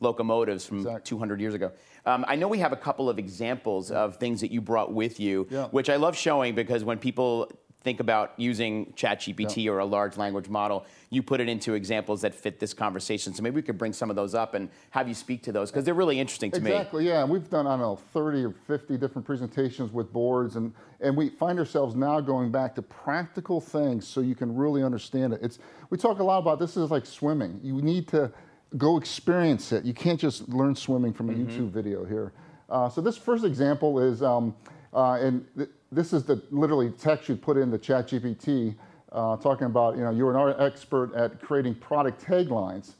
locomotives 0.00 0.66
from 0.66 0.78
Exactly. 0.78 1.02
200 1.04 1.40
years 1.40 1.54
ago. 1.54 1.72
Um, 2.04 2.24
I 2.28 2.36
know 2.36 2.48
we 2.48 2.58
have 2.58 2.72
a 2.72 2.76
couple 2.76 3.08
of 3.08 3.18
examples 3.18 3.90
of 3.90 4.16
things 4.16 4.40
that 4.40 4.50
you 4.50 4.60
brought 4.60 4.92
with 4.92 5.18
you, 5.20 5.46
Yeah. 5.50 5.68
which 5.68 5.88
I 5.90 5.96
love 5.96 6.16
showing 6.16 6.54
because 6.54 6.84
when 6.84 6.98
people 6.98 7.50
think 7.86 8.00
about 8.00 8.32
using 8.36 8.92
ChatGPT 8.96 9.70
or 9.70 9.78
a 9.78 9.84
large 9.84 10.16
language 10.16 10.48
model, 10.48 10.84
you 11.10 11.22
put 11.22 11.40
it 11.40 11.48
into 11.48 11.74
examples 11.74 12.20
that 12.22 12.34
fit 12.34 12.58
this 12.58 12.74
conversation. 12.74 13.32
So 13.32 13.44
maybe 13.44 13.54
we 13.54 13.62
could 13.62 13.78
bring 13.78 13.92
some 13.92 14.10
of 14.10 14.16
those 14.16 14.34
up 14.34 14.54
and 14.54 14.68
have 14.90 15.06
you 15.06 15.14
speak 15.14 15.44
to 15.44 15.52
those 15.52 15.70
because 15.70 15.84
they're 15.84 15.94
really 15.94 16.18
interesting 16.18 16.50
to 16.50 16.60
me. 16.60 16.72
Exactly, 16.72 17.06
yeah. 17.06 17.22
And 17.22 17.30
we've 17.30 17.48
done, 17.48 17.64
I 17.64 17.70
don't 17.74 17.78
know, 17.78 18.00
30 18.12 18.44
or 18.44 18.50
50 18.66 18.98
different 18.98 19.24
presentations 19.24 19.92
with 19.92 20.12
boards, 20.12 20.56
and, 20.56 20.74
and 21.00 21.16
we 21.16 21.28
find 21.28 21.60
ourselves 21.60 21.94
now 21.94 22.20
going 22.20 22.50
back 22.50 22.74
to 22.74 22.82
practical 22.82 23.60
things 23.60 24.04
so 24.04 24.20
you 24.20 24.34
can 24.34 24.52
really 24.56 24.82
understand 24.82 25.32
it. 25.32 25.38
It's, 25.40 25.60
we 25.90 25.96
talk 25.96 26.18
a 26.18 26.24
lot 26.24 26.38
about 26.38 26.58
this 26.58 26.76
is 26.76 26.90
like 26.90 27.06
swimming. 27.06 27.60
You 27.62 27.80
need 27.82 28.08
to 28.08 28.32
go 28.76 28.96
experience 28.96 29.70
it. 29.70 29.84
You 29.84 29.94
can't 29.94 30.18
just 30.18 30.48
learn 30.48 30.74
swimming 30.74 31.12
from 31.12 31.30
a 31.30 31.34
YouTube 31.34 31.70
video 31.70 32.04
here. 32.04 32.32
Uh, 32.68 32.88
so 32.88 33.00
this 33.00 33.16
first 33.16 33.44
example 33.44 34.00
is, 34.00 34.24
um, 34.24 34.56
uh, 34.92 35.18
and 35.20 35.46
th- 35.56 35.68
this 35.96 36.12
is 36.12 36.24
the 36.24 36.40
literally 36.50 36.90
text 36.90 37.28
you 37.28 37.34
put 37.36 37.56
in 37.56 37.70
the 37.70 37.78
ChatGPT, 37.78 38.74
uh, 39.12 39.36
talking 39.38 39.66
about, 39.66 39.96
you 39.96 40.02
know, 40.04 40.10
you're 40.10 40.36
an 40.36 40.54
expert 40.60 41.14
at 41.14 41.40
creating 41.40 41.74
product 41.76 42.22
taglines 42.24 42.92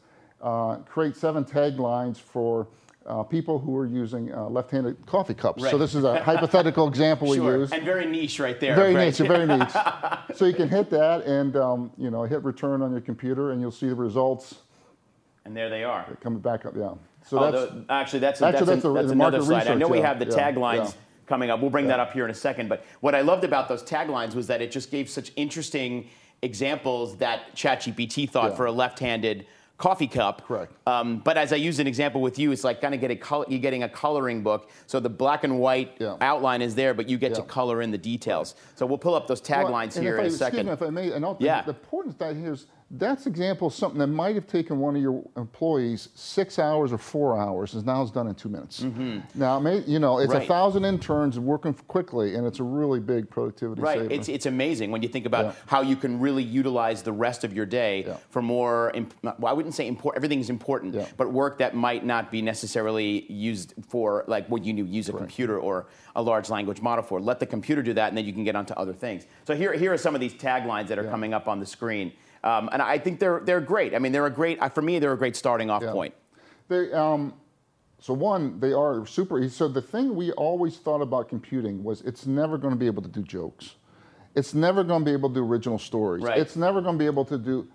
uh, 0.43 0.77
create 0.81 1.17
seven 1.17 1.45
taglines 1.45 2.19
for 2.21 2.69
uh, 3.07 3.23
people 3.23 3.59
who 3.59 3.75
are 3.77 3.87
using 3.87 4.33
uh, 4.35 4.47
left-handed 4.49 4.95
coffee 5.07 5.33
cups. 5.35 5.63
Right. 5.63 5.71
So 5.71 5.79
this 5.79 5.95
is 5.95 6.05
a 6.05 6.23
hypothetical 6.23 6.89
example 6.89 7.29
we 7.31 7.37
Sure, 7.47 7.59
use. 7.59 7.73
and 7.73 7.83
very 7.85 8.05
niche 8.07 8.39
right 8.39 8.59
there. 8.61 8.75
Very 8.77 8.95
right? 8.95 9.07
niche, 9.07 9.19
very 9.27 9.47
niche. 9.59 9.71
so 10.35 10.45
you 10.45 10.53
can 10.55 10.69
hit 10.69 10.91
that 10.91 11.25
and 11.25 11.57
um, 11.57 11.91
you 11.97 12.11
know 12.11 12.25
hit 12.25 12.43
return 12.45 12.83
on 12.83 12.93
your 12.93 13.01
computer, 13.01 13.53
and 13.53 13.61
you'll 13.63 13.71
see 13.71 13.89
the 13.89 13.95
results 13.95 14.57
And 15.47 15.57
there 15.57 15.71
they 15.71 15.85
are. 15.85 16.17
coming 16.21 16.41
back 16.41 16.67
up. 16.67 16.75
Yeah. 16.77 16.95
So 17.27 17.39
Oh, 17.39 17.51
that's 17.51 17.73
the- 17.73 17.85
actually, 17.89 18.19
that's, 18.21 18.43
actually, 18.43 18.67
that's, 18.67 18.83
that's 18.83 18.85
an- 18.85 18.91
a- 18.91 18.95
that's 18.95 19.13
another 19.13 19.39
market 19.39 19.47
slide. 19.47 19.67
I 19.69 19.75
know 19.75 19.87
research, 19.87 19.91
we 19.91 19.99
yeah, 19.99 20.07
have 20.07 20.19
the 20.19 20.27
yeah, 20.27 20.53
taglines 20.53 20.77
yeah. 20.85 20.91
Coming 21.27 21.51
up. 21.51 21.61
We'll 21.61 21.71
bring 21.71 21.87
that 21.89 22.01
up 22.01 22.13
here 22.13 22.25
in 22.25 22.31
a 22.31 22.35
second. 22.35 22.69
But 22.69 22.85
what 23.01 23.15
I 23.15 23.21
loved 23.21 23.45
about 23.45 23.69
those 23.69 23.83
taglines 23.83 24.35
was 24.35 24.47
that 24.47 24.63
it 24.63 24.71
just 24.71 24.91
gave 24.91 25.09
such 25.11 25.33
interesting 25.37 26.09
examples 26.43 27.17
that 27.17 27.55
ChatGPT 27.55 28.29
thought 28.29 28.51
Yeah. 28.51 28.57
for 28.57 28.67
a 28.67 28.73
left-handed 28.73 29.47
coffee 29.79 30.07
cup. 30.07 30.47
Correct. 30.47 30.73
Um, 30.87 31.19
but 31.19 31.37
as 31.37 31.53
I 31.53 31.57
use 31.57 31.81
an 31.81 31.87
example 31.87 32.23
with 32.23 32.39
you, 32.39 32.51
it's 32.51 32.65
like 32.65 32.81
kind 32.81 32.95
of 32.95 33.01
get 33.01 33.11
a 33.11 33.45
you're 33.49 33.61
getting 33.61 33.83
a 33.83 33.89
coloring 33.89 34.43
book. 34.43 34.71
So 34.87 35.01
the 35.01 35.11
black 35.11 35.45
and 35.45 35.59
white 35.59 35.97
Yeah. 35.99 36.17
outline 36.23 36.63
is 36.63 36.75
there, 36.75 36.95
but 36.95 37.09
you 37.11 37.19
get 37.19 37.35
to 37.35 37.43
color 37.43 37.83
in 37.83 37.91
the 37.91 37.99
details. 37.99 38.55
So 38.75 38.87
we'll 38.87 38.97
pull 38.97 39.15
up 39.15 39.27
those 39.27 39.43
taglines 39.43 39.97
and 39.97 40.05
here 40.05 40.17
in 40.19 40.25
I, 40.25 40.29
a 40.29 40.31
second. 40.31 40.61
Excuse 40.61 40.67
me 40.67 40.73
if 40.73 40.83
I 40.83 40.91
may, 40.91 41.13
and 41.13 41.27
Yeah. 41.41 41.61
the 41.63 41.71
important 41.71 42.19
thing 42.19 42.41
here 42.41 42.53
is 42.55 42.67
that's 42.93 43.27
example 43.27 43.67
of 43.67 43.75
something 43.75 43.99
that 43.99 44.07
might 44.07 44.37
have 44.37 44.47
taken 44.47 44.79
one 44.79 44.95
of 44.95 45.03
your 45.03 45.25
employees 45.37 46.09
six 46.15 46.57
hours 46.57 46.93
or 46.93 46.99
four 46.99 47.37
hours, 47.37 47.75
is 47.75 47.85
now 47.85 48.01
it's 48.01 48.13
done 48.13 48.29
in 48.29 48.35
two 48.37 48.49
minutes. 48.49 48.85
Now, 49.35 49.59
it 49.59 49.61
may, 49.63 49.79
you 49.81 49.99
know, 49.99 50.19
it's 50.19 50.27
Mm-hmm. 50.29 50.39
Right. 50.39 50.45
a 50.45 50.47
thousand 50.47 50.85
interns 50.85 51.37
working 51.39 51.75
quickly, 51.75 52.37
and 52.37 52.47
it's 52.47 52.61
a 52.61 52.63
really 52.63 53.01
big 53.01 53.29
productivity 53.29 53.83
Right. 53.83 53.99
saver. 53.99 54.13
It's, 54.15 54.29
it's 54.29 54.47
amazing 54.47 54.93
when 54.93 55.03
you 55.03 55.09
think 55.09 55.27
about 55.27 55.47
Yeah. 55.47 55.53
how 55.67 55.81
you 55.83 55.97
can 55.97 56.21
really 56.21 56.45
utilize 56.45 57.03
the 57.03 57.11
rest 57.13 57.43
of 57.43 57.53
your 57.53 57.67
day 57.67 58.05
Yeah. 58.07 58.17
for 58.31 58.41
more, 58.41 58.93
imp- 58.95 59.15
well, 59.25 59.47
I 59.47 59.53
wouldn't 59.53 59.75
say 59.75 59.89
important, 59.89 60.19
everything's 60.25 60.49
important, 60.49 60.95
Yeah. 60.95 61.07
but 61.17 61.33
work 61.33 61.59
that 61.59 61.75
might 61.75 62.07
not 62.07 62.31
be 62.31 62.41
necessarily 62.41 63.27
used 63.33 63.75
for 63.89 64.25
like 64.29 64.47
what 64.49 64.65
you 64.65 64.73
knew, 64.73 64.85
use 64.85 65.09
a 65.09 65.13
computer 65.13 65.59
or 65.59 65.87
a 66.15 66.23
large 66.23 66.51
language 66.51 66.81
model 66.81 67.03
for. 67.03 67.21
Let 67.21 67.41
the 67.41 67.47
computer 67.47 67.83
do 67.83 67.95
that 67.95 68.09
and 68.11 68.17
then 68.17 68.25
you 68.25 68.33
can 68.33 68.45
get 68.45 68.55
onto 68.55 68.75
other 68.75 68.93
things. 68.93 69.27
So 69.45 69.57
here, 69.57 69.73
here 69.73 69.93
are 69.93 69.99
some 69.99 70.15
of 70.15 70.21
these 70.21 70.35
taglines 70.35 70.87
that 70.87 71.01
are 71.01 71.05
coming 71.05 71.35
up 71.35 71.49
on 71.49 71.59
the 71.59 71.67
screen. 71.67 72.13
Um, 72.47 72.69
and 72.73 72.81
I 72.81 72.99
think 72.99 73.19
they're, 73.19 73.41
they're 73.45 73.61
great. 73.61 73.93
I 73.93 73.99
mean, 73.99 74.13
they're 74.13 74.27
a 74.27 74.31
great, 74.31 74.59
for 74.73 74.83
me, 74.83 75.01
they're 75.01 75.13
a 75.13 75.19
great 75.19 75.35
starting 75.35 75.69
off 75.69 75.83
Yeah. 75.83 75.91
point. 75.91 76.15
They, 76.69 76.93
um, 76.93 77.35
so 77.99 78.15
one, 78.15 78.61
they 78.61 78.73
are 78.73 79.05
super 79.07 79.41
easy. 79.41 79.55
So 79.55 79.67
the 79.67 79.83
thing 79.83 80.15
we 80.15 80.31
always 80.33 80.77
thought 80.77 81.01
about 81.01 81.29
computing 81.29 81.83
was 81.83 82.03
it's 82.03 82.25
never 82.25 82.57
going 82.57 82.73
to 82.73 82.79
be 82.79 82.87
able 82.87 83.03
to 83.03 83.09
do 83.09 83.23
jokes. 83.23 83.75
It's 84.37 84.55
never 84.55 84.85
going 84.85 85.01
to 85.01 85.05
be 85.05 85.13
able 85.13 85.31
to 85.31 85.35
do 85.35 85.45
original 85.45 85.79
stories. 85.79 86.23
Right. 86.23 86.39
It's 86.39 86.57
never 86.57 86.81
going 86.81 86.95
to 86.95 86.99
be 86.99 87.07
able 87.07 87.25
to 87.25 87.39
do. 87.39 87.67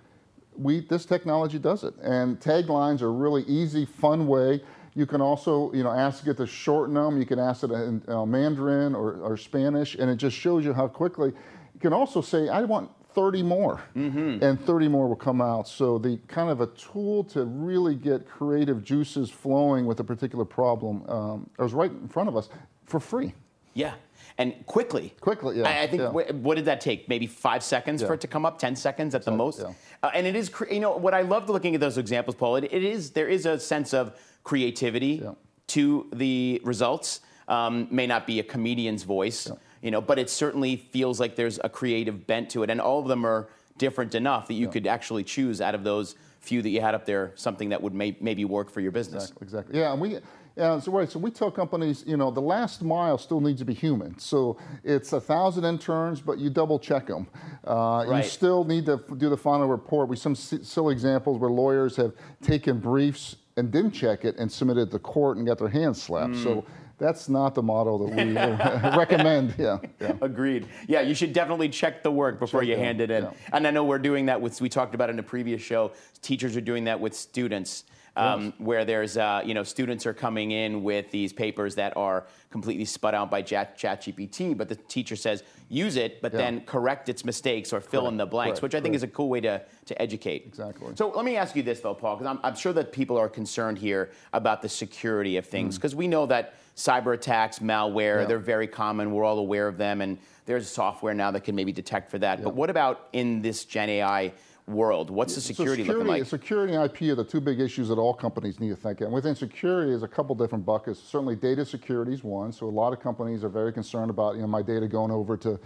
We 0.56 0.82
this 0.82 1.06
technology 1.06 1.60
does 1.60 1.84
it, 1.84 1.96
and 2.02 2.40
taglines 2.40 3.02
are 3.02 3.08
a 3.08 3.12
really 3.26 3.44
easy, 3.44 3.86
fun 3.86 4.28
way. 4.28 4.62
You 4.94 5.06
can 5.06 5.22
also, 5.22 5.72
you 5.74 5.84
know, 5.84 5.92
ask 5.92 6.28
it 6.28 6.38
to 6.38 6.46
shorten 6.46 6.96
them. 6.96 7.18
You 7.18 7.26
can 7.26 7.40
ask 7.40 7.64
it 7.64 7.72
in 7.72 8.04
uh, 8.08 8.26
Mandarin 8.26 8.94
or, 8.94 9.16
or 9.22 9.38
Spanish, 9.38 9.96
and 9.96 10.10
it 10.10 10.18
just 10.18 10.36
shows 10.36 10.66
you 10.66 10.74
how 10.74 10.88
quickly. 10.88 11.30
You 11.74 11.80
can 11.80 11.94
also 11.94 12.22
say, 12.22 12.50
I 12.50 12.62
want 12.62 12.92
30 13.14 13.44
more, 13.44 13.82
and 13.96 14.60
30 14.66 14.88
more 14.88 15.08
will 15.08 15.16
come 15.16 15.42
out. 15.42 15.68
So 15.68 15.98
the 15.98 16.18
kind 16.28 16.50
of 16.50 16.62
a 16.62 16.68
tool 16.68 17.24
to 17.26 17.44
really 17.46 17.96
get 17.96 18.28
creative 18.28 18.84
juices 18.84 19.30
flowing 19.30 19.86
with 19.86 20.00
a 20.00 20.04
particular 20.04 20.46
problem 20.46 21.04
um, 21.10 21.50
is 21.60 21.74
right 21.74 21.92
in 21.92 22.08
front 22.08 22.30
of 22.30 22.38
us 22.38 22.50
for 22.86 23.00
free. 23.00 23.34
Yeah, 23.74 23.94
and 24.38 24.66
quickly. 24.66 25.14
Quickly, 25.22 25.60
yeah, 25.60 25.68
I, 25.70 25.84
I 25.84 25.88
think. 25.88 26.02
yeah. 26.02 26.10
wh- 26.10 26.44
What 26.44 26.56
did 26.56 26.66
that 26.66 26.82
take? 26.82 27.08
Maybe 27.08 27.26
five 27.28 27.64
seconds 27.64 28.04
for 28.04 28.14
it 28.14 28.22
to 28.22 28.28
come 28.28 28.46
up. 28.46 28.60
Ten 28.60 28.76
seconds 28.76 29.16
at 29.16 29.24
the 29.24 29.32
most. 29.32 29.60
yeah. 29.60 29.72
Uh, 30.04 30.12
and 30.14 30.28
it 30.28 30.36
is, 30.36 30.50
cre- 30.50 30.72
you 30.72 30.80
know, 30.82 30.96
what 30.98 31.14
I 31.14 31.22
loved 31.22 31.50
looking 31.50 31.74
at 31.76 31.80
those 31.82 31.98
examples, 31.98 32.36
Paul. 32.36 32.58
It, 32.58 32.66
it 32.66 32.84
is 32.84 33.12
there 33.12 33.28
is 33.30 33.46
a 33.46 33.58
sense 33.60 33.94
of 33.94 34.18
creativity 34.44 35.22
Yeah. 35.24 35.32
to 35.68 36.08
the 36.14 36.62
results. 36.66 37.22
Um, 37.48 37.88
may 37.92 38.08
not 38.08 38.26
be 38.28 38.40
a 38.40 38.44
comedian's 38.44 39.04
voice, 39.04 39.50
you 39.82 39.92
know, 39.92 40.02
but 40.02 40.20
it 40.20 40.30
certainly 40.30 40.76
feels 40.76 41.20
like 41.20 41.36
there's 41.36 41.60
a 41.64 41.70
creative 41.70 42.28
bent 42.28 42.50
to 42.52 42.64
it, 42.64 42.70
and 42.70 42.80
all 42.82 43.00
of 43.00 43.08
them 43.08 43.26
are 43.26 43.50
different 43.78 44.14
enough 44.16 44.48
that 44.48 44.54
you 44.54 44.68
could 44.68 44.86
actually 44.86 45.24
choose 45.24 45.62
out 45.62 45.74
of 45.76 45.84
those 45.84 46.16
few 46.40 46.62
that 46.62 46.70
you 46.70 46.82
had 46.82 46.96
up 46.96 47.06
there 47.06 47.32
something 47.36 47.70
that 47.70 47.82
would 47.82 47.94
may, 47.94 48.16
maybe 48.20 48.46
work 48.46 48.70
for 48.72 48.82
your 48.82 48.92
business. 48.92 49.26
Exactly. 49.26 49.46
exactly. 49.46 49.80
Yeah, 49.80 49.92
and 49.94 50.02
we. 50.02 50.18
Yeah, 50.58 50.80
so 50.82 50.92
right. 50.92 51.10
So 51.10 51.18
we 51.18 51.32
tell 51.32 51.50
companies, 51.50 52.04
you 52.06 52.18
know, 52.18 52.30
the 52.30 52.42
last 52.42 52.82
mile 52.84 53.18
still 53.18 53.40
needs 53.40 53.60
to 53.60 53.66
be 53.66 53.74
human. 53.74 54.20
So 54.20 54.58
it's 54.84 55.14
a 55.14 55.22
thousand 55.22 55.64
interns, 55.64 56.20
but 56.20 56.40
you 56.40 56.50
double 56.50 56.78
check 56.78 57.08
them. 57.08 57.28
Uh, 57.66 58.04
Right. 58.06 58.18
You 58.26 58.30
still 58.30 58.66
need 58.66 58.86
to 58.88 58.94
f- 59.10 59.18
do 59.18 59.30
the 59.30 59.38
final 59.38 59.68
report. 59.68 60.10
We 60.10 60.18
some 60.18 60.36
si- 60.36 60.64
silly 60.64 60.92
examples 60.92 61.40
where 61.40 61.50
lawyers 61.50 61.96
have 61.96 62.12
taken 62.42 62.80
briefs 62.80 63.38
and 63.56 63.72
didn't 63.72 63.92
check 63.92 64.26
it 64.26 64.36
and 64.38 64.52
submitted 64.52 64.90
it 64.90 64.92
to 64.92 65.00
court 65.00 65.38
and 65.38 65.48
got 65.48 65.58
their 65.58 65.70
hands 65.70 66.02
slapped. 66.02 66.34
Mm. 66.34 66.44
So 66.44 66.66
that's 67.02 67.28
not 67.28 67.56
the 67.56 67.64
model 67.64 67.98
that 67.98 68.16
we 68.16 68.32
recommend. 68.98 69.56
Yeah. 69.58 69.80
yeah. 70.00 70.14
Agreed. 70.22 70.68
Yeah, 70.88 71.02
you 71.02 71.16
should 71.16 71.34
definitely 71.34 71.68
check 71.68 72.04
the 72.04 72.12
work 72.12 72.40
before 72.40 72.62
Check 72.62 72.70
you 72.70 72.78
hand 72.78 73.02
it 73.02 73.10
in. 73.10 73.24
yeah. 73.24 73.32
And 73.52 73.66
I 73.66 73.72
know 73.72 73.84
we're 73.84 73.98
doing 74.00 74.28
that 74.28 74.40
with. 74.40 74.62
We 74.62 74.70
talked 74.70 74.94
about 74.94 75.10
in 75.10 75.18
a 75.18 75.24
previous 75.24 75.62
show. 75.62 75.92
Teachers 76.22 76.56
are 76.56 76.62
doing 76.62 76.84
that 76.84 77.00
with 77.00 77.16
students, 77.16 77.86
um, 78.16 78.54
where 78.58 78.84
there's 78.86 79.18
uh, 79.18 79.42
you 79.46 79.54
know 79.54 79.64
students 79.64 80.06
are 80.06 80.14
coming 80.14 80.52
in 80.52 80.84
with 80.84 81.10
these 81.12 81.32
papers 81.32 81.76
that 81.76 81.96
are 81.96 82.26
completely 82.50 82.86
sput 82.86 83.14
out 83.14 83.32
by 83.32 83.42
Chat 83.42 83.78
ChatGPT, 83.78 84.58
but 84.58 84.68
the 84.68 84.76
teacher 84.76 85.16
says 85.16 85.44
use 85.70 85.96
it, 85.96 86.22
but 86.22 86.34
Yeah. 86.34 86.40
then 86.40 86.62
correct 86.62 87.08
its 87.08 87.24
mistakes 87.24 87.72
or 87.72 87.80
fill 87.80 88.08
in 88.10 88.18
the 88.18 88.26
blanks, 88.26 88.60
correct, 88.60 88.64
which 88.64 88.76
I 88.76 88.82
think 88.82 88.96
is 88.96 89.04
a 89.04 89.08
cool 89.08 89.30
way 89.30 89.40
to 89.42 89.62
to 89.86 90.02
educate. 90.02 90.44
Exactly. 90.46 90.88
So 90.96 91.10
let 91.10 91.24
me 91.26 91.38
ask 91.38 91.56
you 91.56 91.64
this 91.64 91.80
though, 91.80 91.94
Paul, 91.94 92.18
because 92.18 92.30
I'm, 92.30 92.40
I'm 92.44 92.56
sure 92.56 92.74
that 92.74 92.92
people 92.92 93.18
are 93.18 93.30
concerned 93.30 93.78
here 93.78 94.12
about 94.34 94.62
the 94.62 94.70
security 94.70 95.38
of 95.38 95.46
things, 95.46 95.78
because 95.78 95.96
we 95.96 96.08
know 96.08 96.26
that 96.26 96.56
cyber 96.76 97.14
attacks, 97.14 97.60
malware, 97.60 98.18
Mm. 98.18 98.22
Yeah. 98.22 98.26
they're 98.26 98.40
very 98.40 98.68
common. 98.68 99.14
We're 99.14 99.24
all 99.24 99.40
aware 99.40 99.68
of 99.68 99.78
them, 99.78 100.02
and 100.02 100.18
there's 100.46 100.68
software 100.70 101.14
now 101.14 101.32
that 101.32 101.44
can 101.44 101.56
maybe 101.56 101.72
detect 101.72 102.10
for 102.12 102.18
that. 102.20 102.44
But 102.44 102.56
what 102.56 102.70
about 102.70 103.08
in 103.14 103.42
this 103.42 103.64
Gen 103.66 103.90
AI 103.90 104.34
world? 104.68 105.10
What's 105.10 105.36
the 105.36 105.42
security, 105.42 105.86
so 105.86 105.94
looking 105.94 106.08
like? 106.08 106.26
Security 106.26 106.74
and 106.74 106.86
IP 106.86 107.12
are 107.12 107.16
the 107.16 107.24
two 107.24 107.42
big 107.42 107.60
issues 107.60 107.90
that 107.90 107.98
all 107.98 108.14
companies 108.14 108.60
need 108.60 108.70
to 108.70 108.76
think 108.76 109.02
of. 109.02 109.06
And 109.06 109.14
within 109.14 109.36
security, 109.36 109.92
there's 109.92 110.04
a 110.04 110.08
couple 110.08 110.36
different 110.36 110.66
buckets. 110.66 111.00
Certainly, 111.00 111.38
data 111.38 111.66
security 111.66 112.14
is 112.14 112.24
one. 112.24 112.52
So 112.52 112.68
a 112.68 112.70
lot 112.70 112.94
of 112.94 113.00
companies 113.00 113.44
are 113.44 113.50
very 113.50 113.74
concerned 113.74 114.10
about 114.10 114.36
you 114.36 114.42
know 114.42 114.48
my 114.48 114.62
data 114.62 114.88
going 114.88 115.12
over 115.12 115.38
to 115.38 115.60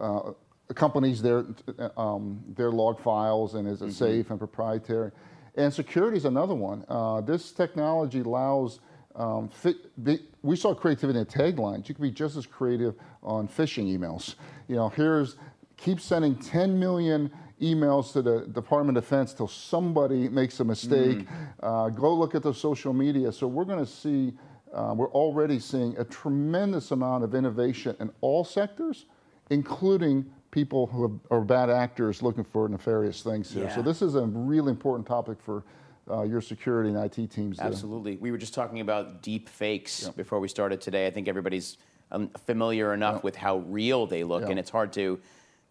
uh, 0.00 0.32
companies 0.74 1.22
their 1.22 1.44
um, 1.96 2.42
their 2.56 2.70
log 2.70 3.00
files 3.00 3.54
and 3.54 3.68
is 3.68 3.82
it 3.82 3.92
safe 3.92 4.30
and 4.30 4.38
proprietary. 4.38 5.10
And 5.56 5.72
security 5.72 6.18
is 6.18 6.26
another 6.26 6.54
one. 6.54 6.84
Uh, 6.88 7.22
this 7.22 7.50
technology 7.50 8.20
allows 8.20 8.80
um, 9.14 9.50
the, 9.96 10.20
we 10.42 10.56
saw 10.56 10.74
creativity 10.74 11.18
in 11.18 11.24
taglines. 11.24 11.88
You 11.88 11.94
could 11.94 12.02
be 12.02 12.10
just 12.10 12.36
as 12.36 12.44
creative 12.44 12.94
on 13.22 13.48
phishing 13.48 13.86
emails. 13.86 14.34
You 14.68 14.76
know, 14.76 14.90
here's 14.90 15.36
keep 15.76 16.00
sending 16.00 16.36
10 16.36 16.78
million 16.78 17.30
emails 17.60 18.12
to 18.12 18.22
the 18.22 18.40
Department 18.46 18.96
of 18.98 19.04
Defense 19.04 19.32
till 19.32 19.48
somebody 19.48 20.28
makes 20.28 20.60
a 20.60 20.64
mistake. 20.64 21.26
Uh, 21.62 21.88
go 21.88 22.14
look 22.14 22.34
at 22.34 22.42
the 22.42 22.52
social 22.52 22.92
media. 22.92 23.32
So 23.32 23.46
we're 23.46 23.64
going 23.64 23.84
to 23.84 23.90
see. 23.90 24.32
Uh, 24.74 24.92
we're 24.94 25.10
already 25.12 25.58
seeing 25.58 25.96
a 25.96 26.04
tremendous 26.04 26.90
amount 26.90 27.24
of 27.24 27.34
innovation 27.34 27.96
in 27.98 28.10
all 28.20 28.44
sectors, 28.44 29.06
including 29.50 30.26
people 30.50 30.86
who 30.86 31.20
are 31.30 31.40
bad 31.40 31.70
actors 31.70 32.22
looking 32.22 32.44
for 32.44 32.68
nefarious 32.68 33.22
things 33.22 33.50
here. 33.52 33.70
So 33.74 33.80
this 33.80 34.02
is 34.02 34.16
a 34.16 34.22
really 34.22 34.70
important 34.70 35.06
topic 35.06 35.40
for 35.40 35.64
uh, 36.10 36.22
your 36.22 36.40
security 36.40 36.90
and 36.90 36.98
IT 36.98 37.30
teams. 37.30 37.58
Absolutely. 37.58 38.16
We 38.16 38.30
were 38.30 38.38
just 38.38 38.54
talking 38.54 38.80
about 38.80 39.22
deep 39.22 39.48
fakes 39.48 40.08
before 40.10 40.40
we 40.40 40.48
started 40.48 40.80
today. 40.80 41.06
I 41.06 41.10
think 41.10 41.26
everybody's 41.28 41.78
um, 42.10 42.28
familiar 42.46 42.92
enough 42.94 43.24
with 43.24 43.36
how 43.36 43.58
real 43.58 44.06
they 44.06 44.24
look, 44.24 44.42
Yeah. 44.42 44.50
and 44.50 44.58
it's 44.58 44.70
hard 44.70 44.92
to 44.94 45.20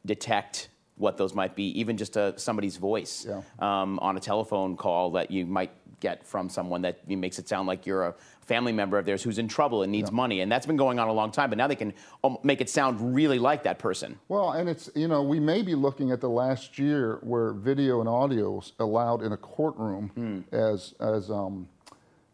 detect 0.06 0.70
what 0.98 1.18
those 1.18 1.34
might 1.34 1.56
be, 1.56 1.78
even 1.80 1.98
just 1.98 2.16
a, 2.16 2.34
somebody's 2.38 2.78
voice 2.78 3.25
Yeah. 3.28 3.42
um, 3.60 4.00
on 4.00 4.16
a 4.18 4.20
telephone 4.20 4.78
call 4.78 5.12
that 5.12 5.30
you 5.30 5.46
might 5.46 5.72
get 6.00 6.25
from 6.25 6.50
someone 6.50 6.82
that 6.84 7.08
makes 7.10 7.40
it 7.40 7.48
sound 7.48 7.68
like 7.68 7.86
you're 7.86 8.04
a 8.08 8.16
family 8.42 8.72
member 8.72 8.98
of 8.98 9.06
theirs 9.06 9.24
who's 9.24 9.38
in 9.40 9.48
trouble 9.48 9.82
and 9.84 9.92
needs 9.92 10.12
money. 10.12 10.42
And 10.42 10.52
that's 10.52 10.66
been 10.66 10.78
going 10.78 11.00
on 11.00 11.08
a 11.08 11.14
long 11.14 11.32
time, 11.32 11.50
but 11.50 11.58
now 11.58 11.68
they 11.68 11.75
can 11.75 11.94
um, 12.24 12.38
make 12.44 12.62
it 12.62 12.70
sound 12.70 13.16
really 13.16 13.40
like 13.40 13.64
that 13.64 13.80
person. 13.80 14.20
Well, 14.28 14.52
and 14.52 14.70
it's, 14.70 14.90
you 14.96 15.08
know, 15.08 15.24
we 15.24 15.40
may 15.40 15.62
be 15.64 15.74
looking 15.74 16.12
at 16.12 16.22
the 16.22 16.30
last 16.30 16.78
year 16.78 17.20
where 17.24 17.54
video 17.54 18.02
and 18.02 18.10
audio 18.10 18.60
is 18.60 18.74
allowed 18.80 19.24
in 19.24 19.32
a 19.32 19.38
courtroom 19.38 20.46
as, 20.52 20.94
as, 21.00 21.32
um, 21.32 21.68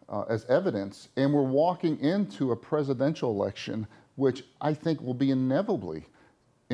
uh, 0.10 0.24
as 0.24 0.44
evidence, 0.46 1.08
and 1.16 1.34
we're 1.34 1.42
walking 1.42 1.98
into 2.02 2.52
a 2.52 2.56
presidential 2.56 3.32
election, 3.32 3.88
which 4.16 4.44
I 4.60 4.74
think 4.74 5.00
will 5.02 5.14
be 5.14 5.32
inevitably 5.32 6.06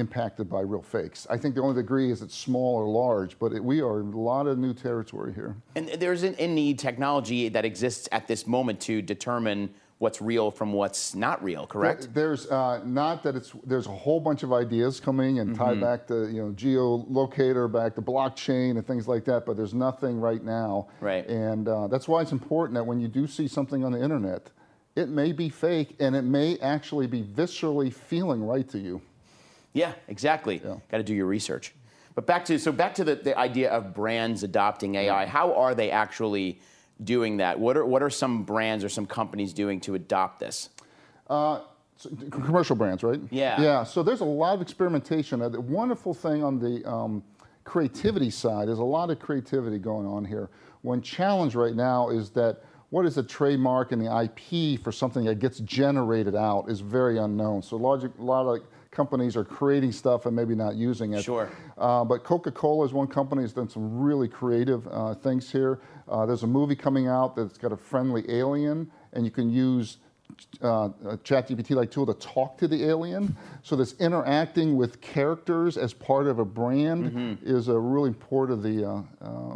impacted 0.01 0.49
by 0.49 0.61
real 0.61 0.81
fakes. 0.81 1.27
I 1.29 1.37
think 1.37 1.55
the 1.55 1.61
only 1.61 1.75
degree 1.81 2.11
is 2.11 2.21
it's 2.21 2.35
small 2.35 2.75
or 2.75 2.87
large, 2.87 3.37
but 3.39 3.51
it, 3.51 3.63
we 3.63 3.81
are 3.81 3.99
in 3.99 4.13
a 4.13 4.17
lot 4.19 4.47
of 4.47 4.57
new 4.57 4.73
territory 4.73 5.33
here. 5.33 5.55
And 5.75 5.89
there's 5.89 6.23
an 6.23 6.35
any 6.35 6.73
technology 6.73 7.49
that 7.49 7.65
exists 7.65 8.07
at 8.11 8.27
this 8.27 8.47
moment 8.47 8.79
to 8.81 9.01
determine 9.01 9.69
what's 9.99 10.21
real 10.21 10.51
from 10.51 10.73
what's 10.73 11.15
not 11.15 11.43
real, 11.43 11.65
correct? 11.65 12.01
There- 12.13 12.27
There's 12.27 12.45
uh, 12.51 12.81
not 12.85 13.23
that 13.23 13.35
it's 13.35 13.51
there's 13.65 13.87
a 13.87 13.91
whole 13.91 14.19
bunch 14.19 14.43
of 14.43 14.53
ideas 14.53 14.99
coming 14.99 15.39
and 15.39 15.49
Mm-hmm. 15.55 15.63
tie 15.63 15.73
back 15.73 16.05
to 16.07 16.27
you 16.27 16.41
know 16.43 16.51
geolocator, 16.51 17.71
back 17.71 17.95
to 17.95 18.01
blockchain 18.01 18.71
and 18.77 18.85
things 18.85 19.07
like 19.07 19.25
that, 19.25 19.45
but 19.45 19.57
there's 19.57 19.73
nothing 19.73 20.19
right 20.19 20.43
now. 20.43 20.87
Right. 21.01 21.25
And 21.27 21.67
uh, 21.67 21.87
that's 21.87 22.07
why 22.07 22.21
it's 22.21 22.31
important 22.31 22.75
that 22.75 22.85
when 22.85 22.99
you 22.99 23.07
do 23.07 23.25
see 23.25 23.47
something 23.47 23.83
on 23.83 23.91
the 23.91 24.01
internet, 24.01 24.51
it 24.95 25.09
may 25.09 25.31
be 25.31 25.49
fake 25.49 25.95
and 25.99 26.15
it 26.15 26.23
may 26.23 26.57
actually 26.59 27.07
be 27.07 27.23
viscerally 27.23 27.91
feeling 27.91 28.43
right 28.43 28.67
to 28.69 28.77
you. 28.77 29.01
Yeah, 29.73 29.93
exactly. 30.07 30.61
Yeah. 30.63 30.77
Got 30.89 30.97
to 30.97 31.03
do 31.03 31.13
your 31.13 31.25
research. 31.25 31.73
But 32.15 32.25
back 32.25 32.45
to 32.45 32.57
so 32.57 32.71
back 32.71 32.95
to 32.95 33.03
the, 33.03 33.15
the 33.15 33.37
idea 33.37 33.69
of 33.69 33.93
brands 33.93 34.43
adopting 34.43 34.95
AI. 34.95 35.27
How 35.27 35.53
are 35.53 35.75
they 35.75 35.91
actually 35.91 36.59
doing 37.03 37.37
that? 37.37 37.59
What 37.59 37.77
are 37.77 37.85
what 37.85 38.01
are 38.01 38.09
some 38.09 38.43
brands 38.43 38.83
or 38.83 38.89
some 38.89 39.05
companies 39.05 39.53
doing 39.53 39.79
to 39.81 39.93
adopt 39.93 40.39
this? 40.39 40.69
Uh, 41.29 41.59
so, 41.97 42.09
commercial 42.31 42.75
brands, 42.75 43.03
right? 43.03 43.19
Yeah. 43.29 43.61
Yeah. 43.61 43.83
So 43.83 44.01
there's 44.01 44.21
a 44.21 44.25
lot 44.25 44.53
of 44.55 44.61
experimentation. 44.61 45.41
Uh, 45.41 45.49
The 45.49 45.61
wonderful 45.61 46.13
thing 46.13 46.43
on 46.43 46.59
the 46.59 46.83
um, 46.89 47.23
creativity 47.63 48.29
side 48.29 48.69
is 48.69 48.79
a 48.79 48.83
lot 48.83 49.09
of 49.09 49.19
creativity 49.19 49.77
going 49.77 50.07
on 50.07 50.23
here. 50.25 50.49
One 50.81 51.01
challenge 51.01 51.53
right 51.53 51.75
now 51.75 52.09
is 52.09 52.29
that 52.31 52.63
what 52.89 53.05
is 53.05 53.17
a 53.17 53.23
trademark 53.23 53.91
and 53.91 54.01
the 54.01 54.21
IP 54.23 54.81
for 54.81 54.91
something 54.91 55.25
that 55.25 55.39
gets 55.39 55.59
generated 55.59 56.35
out 56.35 56.69
is 56.69 56.79
very 56.79 57.17
unknown. 57.17 57.61
So 57.61 57.75
logic, 57.75 58.11
a 58.19 58.23
lot 58.23 58.47
of 58.47 58.63
companies 58.97 59.37
are 59.37 59.45
creating 59.45 59.91
stuff 59.91 60.25
and 60.25 60.35
maybe 60.35 60.55
not 60.55 60.75
using 60.75 61.13
it. 61.13 61.23
Sure. 61.23 61.47
Uh, 61.77 62.03
but 62.03 62.23
Coca-Cola 62.23 62.83
is 62.87 62.93
one 62.93 63.07
company 63.07 63.43
that's 63.43 63.53
done 63.53 63.69
some 63.69 63.99
really 63.99 64.27
creative 64.27 64.87
uh, 64.87 65.13
things 65.13 65.51
here. 65.51 65.79
Uh, 66.09 66.25
there's 66.25 66.43
a 66.43 66.47
movie 66.47 66.75
coming 66.75 67.07
out 67.07 67.35
that's 67.35 67.59
got 67.59 67.71
a 67.71 67.77
friendly 67.77 68.23
alien, 68.27 68.91
and 69.13 69.23
you 69.23 69.31
can 69.31 69.51
use 69.51 69.97
uh, 70.63 70.89
a 71.13 71.17
ChatGPT-like 71.17 71.91
tool 71.91 72.07
to 72.07 72.13
talk 72.15 72.57
to 72.57 72.67
the 72.67 72.85
alien. 72.85 73.37
So 73.61 73.75
this 73.75 73.93
interacting 73.99 74.75
with 74.75 74.99
characters 74.99 75.77
as 75.77 75.93
part 75.93 76.25
of 76.27 76.39
a 76.39 76.45
brand 76.45 77.05
Mm-hmm. 77.11 77.33
is 77.55 77.67
a 77.67 77.79
really 77.79 78.13
part 78.13 78.49
of 78.51 78.63
the 78.63 78.77
uh, 78.83 79.01
uh, 79.21 79.55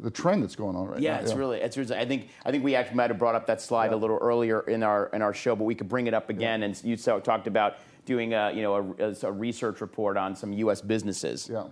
the 0.00 0.10
trend 0.10 0.42
that's 0.42 0.56
going 0.56 0.76
on 0.76 0.86
right 0.88 1.00
now. 1.00 1.02
Yeah, 1.08 1.16
now. 1.16 1.22
it's 1.22 1.34
really 1.34 1.60
it's 1.60 1.76
really, 1.76 1.96
I 1.96 2.04
think 2.04 2.28
I 2.44 2.50
think 2.50 2.64
we 2.64 2.74
actually 2.74 2.96
might 2.96 3.10
have 3.10 3.18
brought 3.18 3.36
up 3.36 3.46
that 3.46 3.60
slide 3.60 3.92
a 3.92 3.96
little 3.96 4.18
earlier 4.18 4.60
in 4.68 4.82
our 4.82 5.06
in 5.14 5.22
our 5.22 5.32
show, 5.32 5.56
but 5.56 5.64
we 5.64 5.74
could 5.74 5.88
bring 5.88 6.06
it 6.06 6.14
up 6.14 6.28
again. 6.30 6.62
And 6.64 6.72
you 6.84 6.96
so, 6.96 7.20
talked 7.20 7.46
about 7.46 7.76
doing 8.04 8.34
a 8.34 8.52
you 8.52 8.62
know 8.62 8.94
a, 8.98 9.26
a 9.26 9.32
research 9.32 9.80
report 9.80 10.16
on 10.16 10.34
some 10.36 10.52
U.S. 10.52 10.80
businesses. 10.80 11.48
Yeah. 11.52 11.64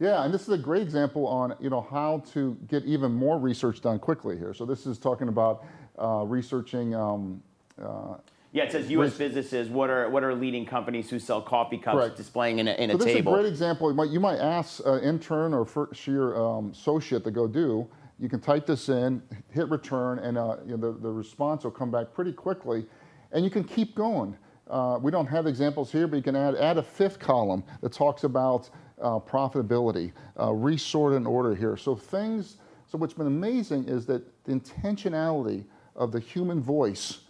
Yeah, 0.00 0.24
and 0.24 0.34
this 0.34 0.42
is 0.42 0.48
a 0.48 0.58
great 0.58 0.82
example 0.82 1.28
on 1.28 1.54
you 1.60 1.70
know 1.70 1.86
how 1.88 2.24
to 2.32 2.56
get 2.66 2.84
even 2.84 3.12
more 3.12 3.38
research 3.38 3.80
done 3.80 4.00
quickly 4.00 4.36
here. 4.36 4.52
So 4.52 4.64
this 4.64 4.84
is 4.86 4.98
talking 4.98 5.28
about 5.28 5.64
uh, 6.00 6.24
researching. 6.26 6.94
Um, 6.94 7.42
uh, 7.80 8.16
Yeah, 8.50 8.64
it 8.64 8.72
says 8.72 8.90
U.S. 8.90 9.16
businesses. 9.16 9.68
What 9.68 9.90
are 9.90 10.10
what 10.10 10.24
are 10.24 10.34
leading 10.34 10.66
companies 10.66 11.08
who 11.08 11.20
sell 11.20 11.40
coffee 11.40 11.78
cups 11.78 11.94
Correct. 11.94 12.16
displaying 12.16 12.58
in 12.58 12.68
a, 12.68 12.72
in 12.72 12.90
so 12.90 12.96
a 12.96 12.98
this 12.98 13.06
table? 13.14 13.34
is 13.34 13.38
a 13.38 13.42
great 13.42 13.52
example. 13.52 13.90
You 13.90 13.94
might, 13.94 14.10
you 14.10 14.20
might 14.20 14.38
ask 14.38 14.84
an 14.84 15.00
intern 15.04 15.54
or 15.54 15.64
first 15.64 16.06
year 16.08 16.36
um, 16.36 16.72
associate 16.72 17.22
to 17.24 17.30
go 17.30 17.46
do. 17.46 17.86
You 18.18 18.28
can 18.28 18.40
type 18.40 18.66
this 18.66 18.88
in, 18.88 19.22
hit 19.50 19.68
return, 19.68 20.18
and 20.18 20.36
uh, 20.36 20.56
you 20.66 20.76
know, 20.76 20.92
the, 20.92 20.98
the 20.98 21.10
response 21.10 21.64
will 21.64 21.70
come 21.70 21.90
back 21.90 22.12
pretty 22.12 22.32
quickly, 22.32 22.86
and 23.30 23.44
you 23.44 23.50
can 23.50 23.64
keep 23.64 23.94
going. 23.94 24.36
Uh, 24.72 24.98
we 25.02 25.10
don't 25.10 25.26
have 25.26 25.46
examples 25.46 25.92
here, 25.92 26.06
but 26.06 26.16
you 26.16 26.22
can 26.22 26.34
add 26.34 26.56
add 26.56 26.78
a 26.78 26.82
fifth 26.82 27.18
column 27.18 27.62
that 27.82 27.92
talks 27.92 28.24
about 28.24 28.70
uh, 29.02 29.18
profitability, 29.18 30.12
uh, 30.40 30.50
resort 30.50 31.12
and 31.12 31.26
order 31.26 31.54
here. 31.54 31.76
So 31.76 31.94
things. 31.94 32.56
So 32.86 32.98
what's 32.98 33.14
been 33.14 33.26
amazing 33.26 33.84
is 33.84 34.06
that 34.06 34.22
the 34.44 34.52
intentionality 34.52 35.64
of 35.94 36.10
the 36.10 36.20
human 36.20 36.60
voice 36.60 37.20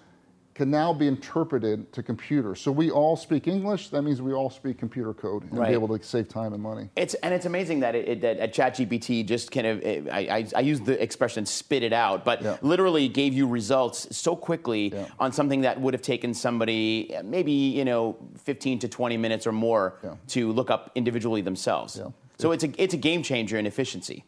can 0.55 0.71
now 0.71 0.93
be 0.93 1.07
interpreted 1.07 1.91
to 1.95 2.03
computers. 2.03 2.61
So 2.61 2.71
we 2.71 2.91
all 2.91 3.17
speak 3.17 3.49
English. 3.49 3.89
That 3.89 4.03
means 4.03 4.21
we 4.21 4.33
all 4.35 4.51
speak 4.51 4.77
computer 4.79 5.15
code 5.15 5.45
and 5.45 5.59
Right. 5.59 5.69
be 5.69 5.73
able 5.75 5.97
to 5.97 6.05
save 6.05 6.29
time 6.29 6.53
and 6.53 6.63
money. 6.63 6.91
It's 6.95 7.15
and 7.15 7.33
it's 7.33 7.47
amazing 7.47 7.81
that 7.81 7.95
it, 7.95 8.09
it, 8.09 8.21
that 8.21 8.53
ChatGPT 8.53 9.27
just 9.27 9.51
kind 9.51 9.67
of 9.67 9.81
it, 9.83 10.09
I, 10.11 10.19
I 10.39 10.47
I 10.57 10.61
use 10.61 10.81
the 10.81 11.03
expression 11.03 11.47
spit 11.47 11.83
it 11.83 11.93
out, 11.95 12.25
but 12.25 12.43
Yeah. 12.43 12.57
literally 12.61 13.09
gave 13.09 13.33
you 13.33 13.47
results 13.47 14.15
so 14.15 14.37
quickly 14.37 14.93
Yeah. 14.93 15.07
on 15.19 15.33
something 15.33 15.63
that 15.63 15.81
would 15.81 15.95
have 15.95 16.03
taken 16.03 16.35
somebody 16.35 17.15
uh, 17.17 17.23
maybe 17.23 17.53
you 17.53 17.85
know 17.87 18.17
15 18.45 18.79
to 18.81 18.89
20 18.89 19.17
minutes 19.17 19.47
or 19.47 19.53
more 19.53 19.95
Yeah. 20.05 20.17
to 20.29 20.53
look 20.53 20.71
up 20.71 20.91
individually 20.95 21.41
themselves. 21.41 21.99
So 22.39 22.53
it's 22.53 22.65
a 22.65 22.71
it's 22.83 22.93
a 22.95 22.99
game 22.99 23.23
changer 23.23 23.57
in 23.57 23.67
efficiency. 23.67 24.25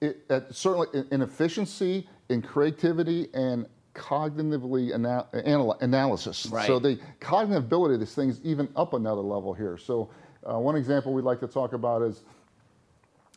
it, 0.00 0.22
uh, 0.28 0.40
certainly 0.50 0.88
in, 0.92 1.06
in 1.12 1.22
efficiency, 1.22 2.08
in 2.28 2.42
creativity, 2.42 3.28
and 3.34 3.66
cognitively 3.94 4.92
ana- 4.92 5.26
anal- 5.32 5.78
analysis. 5.80 6.46
Right. 6.46 6.66
So 6.66 6.78
the 6.78 6.98
cognitive 7.20 7.64
ability 7.64 7.94
of 7.94 8.00
this 8.00 8.14
thing 8.14 8.28
is 8.28 8.40
even 8.44 8.68
up 8.76 8.92
another 8.92 9.20
level 9.22 9.54
here. 9.54 9.78
So 9.78 10.10
uh, 10.44 10.58
one 10.58 10.76
example 10.76 11.12
we'd 11.12 11.24
like 11.24 11.40
to 11.40 11.46
talk 11.46 11.72
about 11.72 12.02
is, 12.02 12.22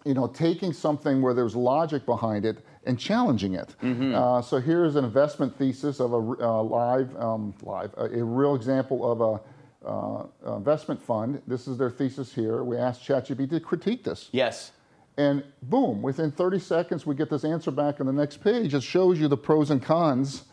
you 0.06 0.14
know, 0.14 0.28
taking 0.28 0.74
something 0.74 1.22
where 1.22 1.34
there's 1.34 1.56
logic 1.56 2.06
behind 2.06 2.46
it 2.46 2.58
and 2.86 2.98
challenging 3.00 3.54
it. 3.54 3.76
Uh, 3.82 4.42
so 4.42 4.60
here's 4.60 4.96
an 4.96 5.04
investment 5.06 5.58
thesis 5.58 6.00
of 6.00 6.14
a 6.14 6.16
uh, 6.16 6.64
live, 6.64 7.16
um, 7.18 7.54
live, 7.64 7.94
a, 7.98 8.06
a 8.06 8.24
real 8.24 8.56
example 8.56 9.10
of 9.12 9.22
a 9.22 9.42
uh, 9.88 10.56
investment 10.56 11.02
fund. 11.02 11.42
This 11.48 11.68
is 11.68 11.78
their 11.78 11.90
thesis 11.90 12.34
here. 12.34 12.64
We 12.64 12.78
asked 12.78 13.02
ChatGPT 13.04 13.50
to 13.52 13.60
critique 13.60 14.04
this. 14.04 14.30
Yes. 14.32 14.72
And 15.18 15.44
boom, 15.64 16.02
within 16.04 16.32
30 16.32 16.60
seconds, 16.60 17.06
we 17.06 17.16
get 17.16 17.30
this 17.30 17.44
answer 17.44 17.72
back 17.72 18.00
on 18.00 18.06
the 18.06 18.14
next 18.14 18.38
page. 18.38 18.74
It 18.76 18.84
shows 18.84 19.20
you 19.20 19.28
the 19.28 19.38
pros 19.38 19.72
and 19.72 19.82
cons 19.82 20.44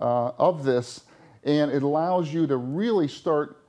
uh, 0.00 0.32
of 0.38 0.64
this, 0.64 1.04
and 1.44 1.70
it 1.70 1.82
allows 1.84 2.32
you 2.32 2.46
to 2.48 2.56
really 2.56 3.06
start 3.06 3.62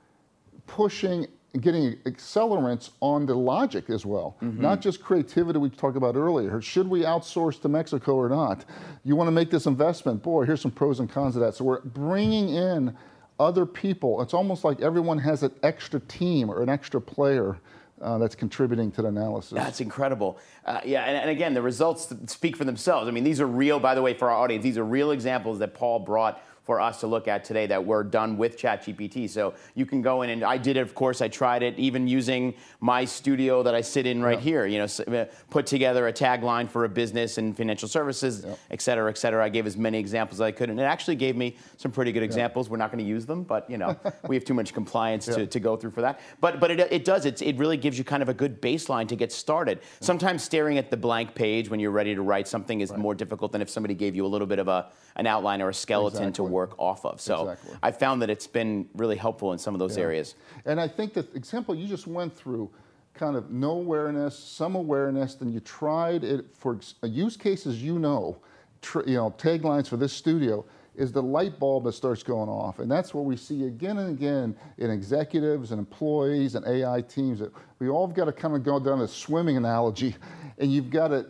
pushing 0.66 1.26
and 1.52 1.62
getting 1.62 1.96
accelerants 2.04 2.90
on 3.00 3.26
the 3.26 3.34
logic 3.34 3.90
as 3.90 4.06
well, 4.06 4.36
not 4.40 4.80
just 4.80 5.02
creativity 5.02 5.58
we 5.58 5.68
talked 5.68 5.96
about 5.96 6.14
earlier. 6.14 6.60
Should 6.60 6.86
we 6.88 7.00
outsource 7.00 7.60
to 7.62 7.68
Mexico 7.68 8.14
or 8.14 8.28
not? 8.28 8.64
You 9.02 9.16
want 9.16 9.26
to 9.26 9.32
make 9.32 9.50
this 9.50 9.66
investment? 9.66 10.22
Boy, 10.22 10.44
here's 10.44 10.60
some 10.60 10.70
pros 10.70 11.00
and 11.00 11.10
cons 11.10 11.34
of 11.34 11.42
that. 11.42 11.56
So 11.56 11.64
we're 11.64 11.80
bringing 11.80 12.50
in 12.50 12.96
other 13.40 13.66
people. 13.66 14.22
It's 14.22 14.32
almost 14.34 14.62
like 14.62 14.80
everyone 14.80 15.18
has 15.18 15.42
an 15.42 15.50
extra 15.64 15.98
team 15.98 16.50
or 16.50 16.62
an 16.62 16.68
extra 16.68 17.00
player 17.00 17.58
uh, 18.00 18.18
that's 18.18 18.34
contributing 18.34 18.90
to 18.92 19.02
the 19.02 19.08
analysis. 19.08 19.52
That's 19.52 19.80
incredible. 19.80 20.38
Uh, 20.64 20.80
yeah, 20.84 21.04
and, 21.04 21.16
and 21.16 21.30
again, 21.30 21.54
the 21.54 21.62
results 21.62 22.12
speak 22.26 22.56
for 22.56 22.64
themselves. 22.64 23.08
I 23.08 23.10
mean, 23.10 23.24
these 23.24 23.40
are 23.40 23.46
real, 23.46 23.78
by 23.80 23.94
the 23.94 24.02
way, 24.02 24.14
for 24.14 24.30
our 24.30 24.36
audience, 24.36 24.62
these 24.62 24.78
are 24.78 24.84
real 24.84 25.10
examples 25.10 25.58
that 25.58 25.74
Paul 25.74 26.00
brought 26.00 26.42
for 26.70 26.80
us 26.80 27.00
to 27.00 27.08
look 27.08 27.26
at 27.26 27.42
today 27.42 27.66
that 27.66 27.84
were 27.84 28.04
done 28.04 28.36
with 28.36 28.56
ChatGPT. 28.56 29.28
So 29.28 29.54
you 29.74 29.84
can 29.84 30.02
go 30.02 30.22
in 30.22 30.30
and 30.30 30.44
I 30.44 30.56
did 30.56 30.76
it, 30.76 30.82
of 30.82 30.94
course, 30.94 31.20
I 31.20 31.26
tried 31.26 31.64
it 31.64 31.76
even 31.80 32.06
using 32.06 32.54
my 32.78 33.04
studio 33.04 33.64
that 33.64 33.74
I 33.74 33.80
sit 33.80 34.06
in 34.06 34.22
right 34.22 34.38
here, 34.38 34.66
you 34.66 34.78
know, 34.78 34.84
uh, 35.18 35.24
put 35.50 35.66
together 35.66 36.06
a 36.06 36.12
tagline 36.12 36.68
for 36.68 36.84
a 36.84 36.88
business 36.88 37.38
and 37.38 37.56
financial 37.56 37.88
services, 37.88 38.46
et 38.70 38.80
cetera, 38.80 39.10
et 39.10 39.18
cetera. 39.18 39.44
I 39.44 39.48
gave 39.48 39.66
as 39.66 39.76
many 39.76 39.98
examples 39.98 40.36
as 40.36 40.42
I 40.42 40.52
could, 40.52 40.70
and 40.70 40.78
it 40.78 40.84
actually 40.84 41.16
gave 41.16 41.36
me 41.36 41.56
some 41.76 41.90
pretty 41.90 42.12
good 42.12 42.22
examples. 42.22 42.70
We're 42.70 42.76
not 42.76 42.92
going 42.92 43.02
to 43.04 43.10
use 43.10 43.26
them, 43.26 43.42
but, 43.42 43.68
you 43.68 43.76
know, 43.76 43.96
we 44.28 44.36
have 44.36 44.44
too 44.44 44.54
much 44.54 44.72
compliance 44.72 45.24
to, 45.24 45.40
Yeah. 45.40 45.46
to 45.46 45.58
go 45.58 45.76
through 45.76 45.90
for 45.90 46.02
that. 46.02 46.20
But, 46.40 46.60
but 46.60 46.70
it, 46.70 46.78
it 46.92 47.04
does, 47.04 47.26
it's, 47.26 47.42
it 47.42 47.56
really 47.58 47.78
gives 47.78 47.98
you 47.98 48.04
kind 48.04 48.22
of 48.22 48.28
a 48.28 48.34
good 48.34 48.62
baseline 48.62 49.08
to 49.08 49.16
get 49.16 49.32
started. 49.32 49.80
Sometimes 49.98 50.44
staring 50.44 50.78
at 50.78 50.88
the 50.88 50.96
blank 50.96 51.34
page 51.34 51.68
when 51.68 51.80
you're 51.80 51.90
ready 51.90 52.14
to 52.14 52.22
write 52.22 52.46
something 52.46 52.80
is 52.80 52.92
more 52.96 53.16
difficult 53.16 53.50
than 53.50 53.60
if 53.60 53.68
somebody 53.68 53.94
gave 53.94 54.14
you 54.14 54.24
a 54.24 54.30
little 54.34 54.46
bit 54.46 54.60
of 54.60 54.68
a, 54.68 54.86
an 55.16 55.26
outline 55.26 55.60
or 55.60 55.70
a 55.70 55.74
skeleton 55.74 56.20
to 56.20 56.42
Exactly. 56.42 56.52
Work 56.60 56.74
off 56.78 57.04
of. 57.06 57.20
So 57.20 57.42
Exactly. 57.48 57.74
I 57.82 57.90
found 57.90 58.20
that 58.22 58.30
it's 58.30 58.46
been 58.46 58.88
really 58.94 59.16
helpful 59.16 59.52
in 59.52 59.58
some 59.58 59.74
of 59.74 59.78
those 59.78 59.96
Yeah. 59.96 60.04
areas. 60.04 60.34
And 60.66 60.78
I 60.80 60.88
think 60.88 61.14
the 61.14 61.26
example 61.34 61.74
you 61.74 61.86
just 61.88 62.06
went 62.06 62.32
through, 62.34 62.68
kind 63.14 63.34
of 63.36 63.50
no 63.50 63.70
awareness, 63.72 64.38
some 64.38 64.74
awareness, 64.76 65.34
then 65.36 65.50
you 65.52 65.60
tried 65.60 66.22
it 66.22 66.44
for 66.54 66.78
uh, 67.02 67.06
use 67.06 67.36
cases 67.36 67.82
you 67.82 67.98
know, 67.98 68.36
tr- 68.82 69.06
you 69.06 69.16
know, 69.16 69.30
taglines 69.38 69.88
for 69.88 69.96
this 69.96 70.12
studio 70.12 70.64
is 70.96 71.12
the 71.12 71.22
light 71.22 71.58
bulb 71.58 71.84
that 71.84 71.92
starts 71.92 72.22
going 72.22 72.48
off. 72.50 72.78
And 72.78 72.90
that's 72.90 73.14
what 73.14 73.24
we 73.24 73.36
see 73.36 73.64
again 73.64 73.96
and 73.98 74.10
again 74.10 74.54
in 74.76 74.90
executives 74.90 75.70
and 75.72 75.78
employees 75.78 76.56
and 76.56 76.66
AI 76.66 77.00
teams 77.00 77.38
that 77.38 77.52
we 77.78 77.88
all 77.88 78.06
have 78.06 78.14
got 78.14 78.26
to 78.26 78.32
kind 78.32 78.54
of 78.54 78.62
go 78.62 78.78
down 78.78 79.00
a 79.00 79.08
swimming 79.08 79.56
analogy 79.56 80.14
and 80.58 80.70
you've 80.70 80.90
got 80.90 81.08
to 81.08 81.24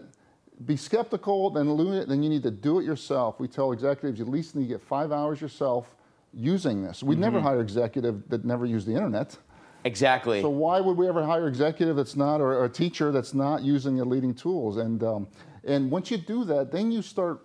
be 0.66 0.76
skeptical, 0.76 1.50
then 1.50 1.76
then 2.06 2.22
you 2.22 2.28
need 2.28 2.42
to 2.42 2.50
do 2.50 2.80
it 2.80 2.84
yourself. 2.84 3.40
We 3.40 3.48
tell 3.48 3.72
executives 3.72 4.18
you 4.18 4.24
at 4.24 4.30
least 4.30 4.54
need 4.54 4.64
to 4.64 4.68
get 4.68 4.82
five 4.82 5.12
hours 5.12 5.40
yourself 5.40 5.94
using 6.32 6.82
this. 6.82 7.02
We'd 7.02 7.18
never 7.18 7.40
hire 7.40 7.60
executive 7.60 8.28
that 8.28 8.44
never 8.44 8.66
used 8.66 8.86
the 8.86 8.94
internet. 8.94 9.36
Exactly. 9.84 10.42
So 10.42 10.50
why 10.50 10.80
would 10.80 10.96
we 10.96 11.08
ever 11.08 11.24
hire 11.24 11.48
executive 11.48 11.96
that's 11.96 12.14
not, 12.14 12.40
or, 12.40 12.52
or 12.52 12.66
a 12.66 12.68
teacher 12.68 13.10
that's 13.10 13.32
not 13.32 13.62
using 13.62 13.96
the 13.96 14.04
leading 14.04 14.34
tools? 14.34 14.76
And 14.76 15.02
um, 15.02 15.28
and 15.64 15.90
once 15.90 16.10
you 16.10 16.18
do 16.18 16.44
that, 16.44 16.70
then 16.70 16.92
you 16.92 17.02
start, 17.02 17.40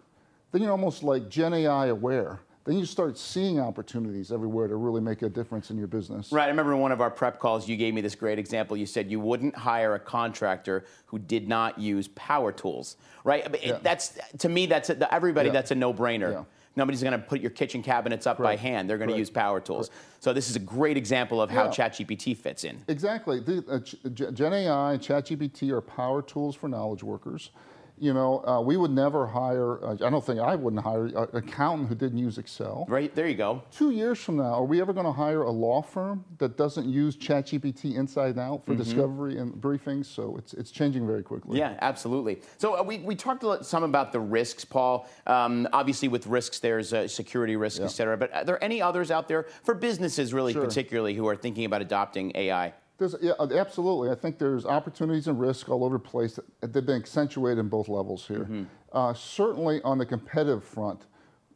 then 0.52 0.62
you're 0.62 0.72
almost 0.72 1.04
like 1.04 1.30
Gen 1.30 1.54
AI 1.54 1.88
aware. 1.88 2.40
Then 2.66 2.80
you 2.80 2.86
start 2.86 3.16
seeing 3.16 3.60
opportunities 3.60 4.32
everywhere 4.32 4.68
to 4.68 4.76
really 4.76 5.00
make 5.00 5.22
a 5.22 5.30
difference 5.30 5.70
in 5.70 5.78
your 5.78 5.86
business. 5.88 6.32
Right. 6.32 6.46
I 6.46 6.48
remember 6.48 6.74
in 6.74 6.80
one 6.80 6.92
of 6.92 7.00
our 7.00 7.12
prep 7.12 7.40
calls, 7.40 7.70
you 7.70 7.78
gave 7.78 7.94
me 7.94 8.02
this 8.02 8.16
great 8.16 8.40
example. 8.40 8.76
You 8.76 8.88
said 8.88 9.10
you 9.12 9.20
wouldn't 9.20 9.56
hire 9.56 9.94
a 9.94 10.00
contractor 10.00 10.84
who 11.06 11.20
did 11.20 11.48
not 11.48 11.78
use 11.78 12.08
power 12.10 12.52
tools. 12.52 12.98
Right. 13.24 13.46
I 13.46 13.50
mean, 13.50 13.62
it- 13.62 13.68
Yeah. 13.68 13.80
That's 13.84 14.18
to 14.40 14.50
me. 14.50 14.66
That's 14.66 14.90
a, 14.90 15.14
everybody. 15.14 15.50
Yeah. 15.50 15.54
That's 15.54 15.70
a 15.72 15.76
no-brainer. 15.76 16.32
Yeah. 16.32 16.44
Nobody's 16.76 17.04
going 17.04 17.14
to 17.14 17.20
put 17.20 17.40
your 17.40 17.52
kitchen 17.52 17.82
cabinets 17.84 18.26
up 18.28 18.38
by 18.40 18.56
hand. 18.58 18.90
They're 18.90 18.98
going 18.98 19.10
to 19.12 19.16
use 19.18 19.30
power 19.30 19.62
tools. 19.62 19.92
So 20.20 20.34
this 20.34 20.50
is 20.50 20.56
a 20.58 20.60
great 20.60 20.98
example 20.98 21.42
of 21.42 21.50
how 21.52 21.66
Yeah. 21.66 21.70
ChatGPT 21.70 22.36
fits 22.36 22.64
in. 22.66 22.80
Exactly. 22.90 23.40
The, 23.40 23.64
uh, 23.70 23.80
G- 24.10 24.26
Gen 24.34 24.54
AI 24.54 24.94
and 24.94 25.02
ChatGPT 25.02 25.70
are 25.70 25.80
power 25.82 26.22
tools 26.24 26.54
for 26.56 26.68
knowledge 26.68 27.02
workers. 27.04 27.52
You 27.98 28.14
know, 28.14 28.44
uh, 28.46 28.60
we 28.60 28.76
would 28.76 28.92
never 28.92 29.26
hire, 29.26 29.82
uh, 29.84 29.94
I 29.94 30.10
don't 30.10 30.24
think 30.24 30.40
I 30.42 30.54
wouldn't 30.56 30.84
hire 30.84 31.06
an 31.06 31.28
accountant 31.32 31.88
who 31.88 31.96
didn't 31.96 32.18
use 32.18 32.38
Excel. 32.38 32.86
Right 32.90 33.14
there, 33.16 33.26
you 33.26 33.36
go. 33.36 33.64
Two 33.72 33.92
years 33.92 34.20
from 34.20 34.36
now, 34.36 34.54
are 34.56 34.66
we 34.66 34.82
ever 34.82 34.92
going 34.92 35.06
to 35.06 35.14
hire 35.14 35.44
a 35.44 35.50
law 35.52 35.82
firm 35.82 36.26
that 36.40 36.58
doesn't 36.58 36.90
use 36.90 37.16
ChatGPT 37.16 37.96
inside 37.96 38.38
out 38.38 38.66
for 38.66 38.76
discovery 38.76 39.38
and 39.38 39.54
briefings? 39.54 40.08
So 40.08 40.36
it's, 40.38 40.54
it's 40.54 40.72
changing 40.72 41.08
very 41.08 41.24
quickly. 41.24 41.58
Yeah, 41.58 41.78
absolutely. 41.82 42.42
So 42.58 42.78
uh, 42.78 42.84
we, 42.84 42.98
we 42.98 43.16
talked 43.16 43.44
a 43.44 43.48
lot, 43.48 43.66
some 43.66 43.84
about 43.84 44.12
the 44.12 44.20
risks, 44.20 44.66
Paul. 44.66 45.08
Um, 45.26 45.66
obviously, 45.72 46.10
with 46.10 46.28
risks, 46.28 46.60
there's 46.60 46.92
uh, 46.94 47.08
security 47.08 47.56
risks, 47.56 47.80
et 47.80 47.88
cetera. 47.88 48.18
But 48.18 48.34
are 48.34 48.44
there 48.44 48.62
any 48.62 48.82
others 48.82 49.10
out 49.10 49.30
there 49.30 49.44
for 49.64 49.74
businesses, 49.74 50.34
really, 50.34 50.52
Sure. 50.52 50.66
particularly, 50.66 51.14
who 51.14 51.28
are 51.30 51.36
thinking 51.36 51.64
about 51.64 51.82
adopting 51.82 52.34
AI? 52.36 52.74
There's, 52.98 53.16
yeah, 53.22 53.34
uh, 53.40 53.48
absolutely. 53.54 54.10
I 54.10 54.16
think 54.16 54.38
there's 54.40 54.66
opportunities 54.66 55.28
and 55.28 55.40
risk 55.40 55.68
all 55.70 55.84
over 55.84 55.98
the 55.98 56.04
place. 56.04 56.36
That, 56.62 56.74
they've 56.74 56.86
been 56.86 56.96
accentuated 57.02 57.60
in 57.60 57.68
both 57.68 57.90
levels 57.90 58.26
here. 58.28 58.48
Uh, 58.94 59.14
certainly 59.14 59.82
on 59.84 59.98
the 59.98 60.06
competitive 60.06 60.64
front, 60.64 61.06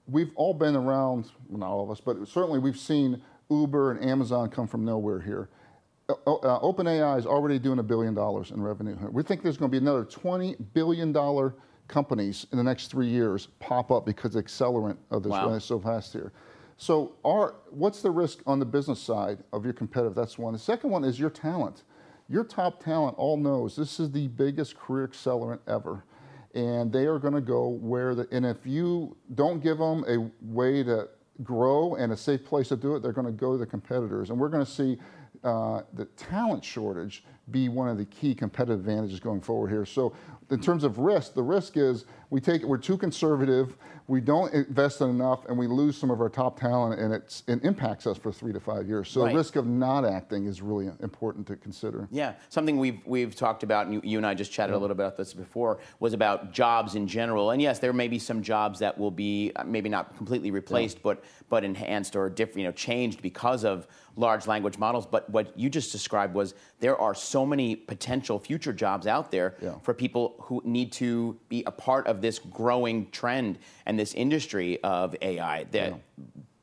we've 0.07 0.31
all 0.35 0.53
been 0.53 0.75
around, 0.75 1.31
well, 1.47 1.59
not 1.59 1.69
all 1.69 1.83
of 1.83 1.91
us, 1.91 2.01
but 2.01 2.27
certainly 2.27 2.59
we've 2.59 2.77
seen 2.77 3.21
Uber 3.49 3.91
and 3.91 4.03
Amazon 4.09 4.49
come 4.49 4.67
from 4.67 4.83
nowhere 4.83 5.21
here. 5.21 5.49
Uh, 6.09 6.13
uh, 6.35 6.59
OpenAI 6.61 7.17
is 7.17 7.25
already 7.25 7.57
doing 7.59 7.79
a 7.79 7.83
billion 7.83 8.13
dollars 8.13 8.51
in 8.51 8.61
revenue. 8.61 8.97
We 9.11 9.23
think 9.23 9.41
there's 9.43 9.57
going 9.57 9.71
to 9.71 9.79
be 9.79 9.81
another 9.81 10.03
20 10.03 10.55
billion 10.73 11.11
dollar 11.13 11.55
companies 11.87 12.45
in 12.51 12.57
the 12.57 12.63
next 12.63 12.87
three 12.87 13.07
years 13.07 13.47
pop 13.59 13.91
up 13.91 14.05
because 14.05 14.35
of 14.35 14.43
the 14.43 14.49
accelerant 14.49 14.97
of 15.09 15.23
this 15.23 15.31
Wow. 15.31 15.57
so 15.59 15.79
fast 15.79 16.13
here. 16.13 16.31
So, 16.81 17.11
what's 17.71 18.01
the 18.01 18.09
risk 18.09 18.39
on 18.47 18.59
the 18.59 18.65
business 18.65 19.01
side 19.01 19.39
of 19.51 19.65
your 19.65 19.73
competitive? 19.73 20.15
That's 20.15 20.37
one. 20.37 20.53
The 20.53 20.59
second 20.59 20.91
one 20.91 21.03
is 21.03 21.19
your 21.19 21.29
talent. 21.29 21.83
Your 22.29 22.45
top 22.45 22.81
talent 22.81 23.15
all 23.17 23.35
knows 23.35 23.75
this 23.75 23.99
is 23.99 24.11
the 24.11 24.29
biggest 24.29 24.77
career 24.77 25.05
accelerant 25.05 25.59
ever. 25.67 26.05
And 26.55 26.89
they 26.89 27.05
are 27.05 27.19
going 27.19 27.33
to 27.33 27.41
go 27.41 27.67
where 27.67 28.15
the, 28.15 28.29
and 28.31 28.45
if 28.45 28.65
you 28.65 29.17
don't 29.35 29.61
give 29.61 29.77
them 29.77 30.05
a 30.07 30.31
way 30.41 30.81
to 30.83 31.09
grow 31.43 31.95
and 31.95 32.13
a 32.13 32.17
safe 32.17 32.45
place 32.45 32.69
to 32.69 32.77
do 32.77 32.95
it, 32.95 33.01
they're 33.01 33.11
going 33.11 33.27
to 33.27 33.33
go 33.33 33.51
to 33.51 33.57
the 33.57 33.65
competitors. 33.65 34.29
And 34.29 34.39
we're 34.39 34.47
going 34.47 34.65
to 34.65 34.71
see 34.71 34.97
uh, 35.43 35.81
the 35.93 36.05
talent 36.15 36.63
shortage 36.63 37.25
be 37.51 37.69
one 37.69 37.87
of 37.87 37.97
the 37.97 38.05
key 38.05 38.35
competitive 38.35 38.79
advantages 38.79 39.19
going 39.19 39.41
forward 39.41 39.69
here. 39.69 39.85
So, 39.85 40.13
in 40.51 40.59
terms 40.59 40.83
of 40.83 40.97
risk, 40.97 41.35
the 41.35 41.43
risk 41.43 41.77
is 41.77 42.05
we 42.31 42.41
take 42.41 42.63
we're 42.63 42.77
too 42.77 42.97
conservative, 42.97 43.77
we 44.07 44.19
don't 44.19 44.51
invest 44.51 44.99
in 45.01 45.09
enough, 45.09 45.45
and 45.45 45.55
we 45.55 45.67
lose 45.67 45.95
some 45.95 46.09
of 46.09 46.21
our 46.21 46.29
top 46.29 46.59
talent, 46.59 46.99
and 46.99 47.13
it's, 47.13 47.43
it 47.47 47.63
impacts 47.63 48.07
us 48.07 48.17
for 48.17 48.31
three 48.31 48.51
to 48.51 48.59
five 48.59 48.87
years. 48.87 49.09
So, 49.09 49.21
Right. 49.21 49.31
the 49.31 49.37
risk 49.37 49.55
of 49.57 49.67
not 49.67 50.05
acting 50.05 50.47
is 50.47 50.63
really 50.63 50.89
important 51.01 51.45
to 51.47 51.55
consider. 51.55 52.07
Yeah, 52.09 52.33
something 52.49 52.77
we've 52.79 52.99
we've 53.05 53.35
talked 53.35 53.61
about, 53.61 53.85
and 53.85 53.93
you, 53.93 54.01
you 54.03 54.17
and 54.17 54.25
I 54.25 54.33
just 54.33 54.51
chatted 54.51 54.73
a 54.73 54.77
little 54.79 54.95
bit 54.95 55.05
about 55.05 55.17
this 55.17 55.33
before, 55.35 55.77
was 55.99 56.13
about 56.13 56.51
jobs 56.51 56.95
in 56.95 57.07
general. 57.07 57.51
And 57.51 57.61
yes, 57.61 57.77
there 57.77 57.93
may 57.93 58.07
be 58.07 58.17
some 58.17 58.41
jobs 58.41 58.79
that 58.79 58.97
will 58.97 59.11
be 59.11 59.51
uh, 59.55 59.63
maybe 59.65 59.89
not 59.89 60.17
completely 60.17 60.49
replaced, 60.49 61.03
but 61.03 61.23
but 61.49 61.63
enhanced 61.63 62.15
or 62.15 62.29
different, 62.29 62.59
you 62.59 62.63
know, 62.65 62.71
changed 62.71 63.21
because 63.21 63.63
of 63.63 63.87
large 64.15 64.47
language 64.47 64.77
models. 64.77 65.05
But 65.05 65.29
what 65.29 65.57
you 65.57 65.69
just 65.69 65.91
described 65.91 66.33
was 66.33 66.53
there 66.79 66.97
are 66.97 67.13
so 67.13 67.38
so 67.39 67.45
many 67.45 67.73
potential 67.73 68.37
future 68.37 68.73
jobs 68.73 69.07
out 69.07 69.31
there 69.31 69.55
Yeah. 69.61 69.75
for 69.81 69.93
people 69.93 70.35
who 70.41 70.61
need 70.65 70.91
to 70.93 71.37
be 71.47 71.63
a 71.65 71.71
part 71.71 72.05
of 72.07 72.19
this 72.21 72.37
growing 72.37 73.09
trend 73.11 73.59
and 73.85 73.97
this 73.97 74.13
industry 74.13 74.83
of 74.83 75.15
AI. 75.21 75.63
That, 75.71 75.93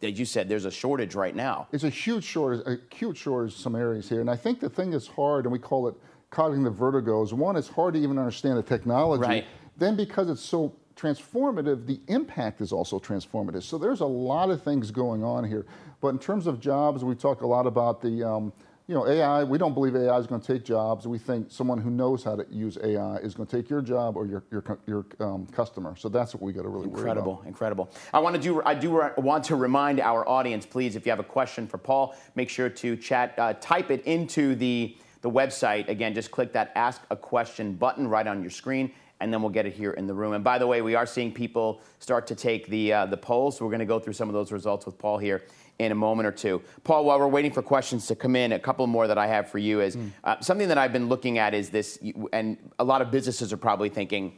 as 0.03 0.19
you 0.19 0.27
said, 0.27 0.51
there's 0.51 0.67
a 0.67 0.71
shortage 0.71 1.15
right 1.15 1.35
now. 1.35 1.67
It's 1.73 1.85
a 1.85 1.89
huge 1.89 2.25
shortage, 2.25 2.61
a 2.67 2.95
huge 2.95 3.17
shortage 3.17 3.55
in 3.55 3.59
some 3.59 3.75
areas 3.75 4.07
here. 4.11 4.21
And 4.21 4.29
I 4.29 4.37
think 4.37 4.61
the 4.61 4.69
thing 4.69 4.91
that's 4.91 5.07
hard, 5.07 5.47
and 5.47 5.53
we 5.53 5.59
call 5.59 5.89
it 5.89 5.95
cognitive 6.31 6.75
vertigo, 6.75 7.23
is 7.23 7.33
one, 7.33 7.57
it's 7.57 7.69
hard 7.69 7.95
to 7.95 8.01
even 8.01 8.19
understand 8.19 8.59
the 8.59 8.63
technology. 8.63 9.23
Right. 9.23 9.45
Then 9.79 9.97
because 9.97 10.29
it's 10.29 10.43
so 10.43 10.75
transformative, 10.95 11.87
the 11.87 12.01
impact 12.09 12.61
is 12.61 12.71
also 12.71 12.99
transformative. 12.99 13.63
So 13.63 13.79
there's 13.79 14.01
a 14.01 14.07
lot 14.31 14.51
of 14.51 14.63
things 14.63 14.91
going 14.91 15.25
on 15.25 15.43
here. 15.45 15.65
But 16.03 16.09
in 16.09 16.19
terms 16.19 16.47
of 16.47 16.61
jobs, 16.61 17.03
we 17.03 17.15
talk 17.15 17.41
a 17.41 17.47
lot 17.47 17.67
about 17.67 18.03
the, 18.03 18.23
um, 18.23 18.53
you 18.89 18.95
know, 18.95 19.07
AI. 19.07 19.43
We 19.43 19.59
don't 19.59 19.75
believe 19.75 19.97
AI 19.97 20.17
is 20.17 20.27
going 20.27 20.41
to 20.41 20.47
take 20.47 20.65
jobs. 20.65 21.09
We 21.09 21.19
think 21.19 21.51
someone 21.51 21.79
who 21.79 21.91
knows 21.91 22.23
how 22.23 22.37
to 22.37 22.47
use 22.51 22.79
AI 22.83 23.17
is 23.17 23.35
going 23.35 23.49
to 23.49 23.57
take 23.57 23.69
your 23.69 23.83
job 23.83 24.17
or 24.17 24.27
your 24.27 24.45
your 24.51 24.63
your 24.87 25.07
um, 25.19 25.47
customer. 25.47 25.97
So 25.97 26.09
that's 26.09 26.35
what 26.35 26.43
we 26.43 26.53
got 26.53 26.63
to 26.63 26.69
really 26.69 26.87
worry 26.87 27.03
about. 27.03 27.17
Incredible, 27.19 27.43
incredible. 27.47 27.91
I 28.15 28.21
want 28.21 28.37
to 28.37 28.41
do. 28.41 28.63
I 28.65 28.75
do 28.75 29.11
want 29.17 29.45
to 29.45 29.57
remind 29.57 29.99
our 30.01 30.29
audience, 30.29 30.65
please, 30.65 30.95
if 30.95 31.05
you 31.05 31.11
have 31.11 31.19
a 31.19 31.25
question 31.25 31.67
for 31.67 31.79
Paul, 31.79 32.15
make 32.37 32.49
sure 32.49 32.69
to 32.69 32.97
chat, 32.97 33.35
uh, 33.39 33.55
type 33.55 33.91
it 33.91 34.05
into 34.05 34.55
the 34.55 34.97
the 35.23 35.31
website. 35.31 35.89
Again, 35.89 36.15
just 36.15 36.31
click 36.31 36.53
that 36.53 36.73
Ask 36.75 37.03
a 37.11 37.17
Question 37.17 37.75
button 37.75 38.09
right 38.09 38.27
on 38.27 38.43
your 38.43 38.51
screen, 38.51 38.93
and 39.21 39.33
then 39.33 39.43
we'll 39.43 39.51
get 39.51 39.67
it 39.67 39.73
here 39.73 39.93
in 39.93 40.07
the 40.07 40.15
room. 40.15 40.35
And 40.35 40.45
by 40.45 40.59
the 40.59 40.67
way, 40.67 40.83
we 40.83 40.95
are 40.95 41.07
seeing 41.07 41.33
people 41.33 41.81
start 41.99 42.27
to 42.29 42.35
take 42.35 42.67
the 42.69 42.93
uh, 42.93 43.07
the 43.07 43.17
polls. 43.17 43.57
So 43.57 43.65
we're 43.65 43.71
going 43.71 43.81
to 43.81 43.87
go 43.87 43.99
through 43.99 44.13
some 44.13 44.29
of 44.29 44.35
those 44.35 44.53
results 44.53 44.87
with 44.87 44.99
Paul 44.99 45.19
here 45.19 45.43
in 45.79 45.93
a 45.93 45.95
moment 45.95 46.27
or 46.27 46.33
two. 46.33 46.63
Paul, 46.85 47.05
while 47.05 47.19
we're 47.19 47.29
waiting 47.29 47.53
for 47.53 47.63
questions 47.63 48.07
to 48.07 48.15
come 48.15 48.35
in, 48.35 48.53
a 48.53 48.59
couple 48.59 48.87
more 48.87 49.07
that 49.07 49.19
I 49.19 49.27
have 49.27 49.51
for 49.51 49.59
you 49.59 49.81
is 49.81 49.99
uh, 50.25 50.41
something 50.41 50.69
that 50.69 50.79
I've 50.79 50.93
been 50.93 51.09
looking 51.09 51.39
at 51.39 51.55
is 51.55 51.71
this, 51.71 51.99
and 52.33 52.57
a 52.79 52.85
lot 52.85 53.03
of 53.03 53.11
businesses 53.11 53.53
are 53.53 53.59
probably 53.59 53.89
thinking. 53.89 54.33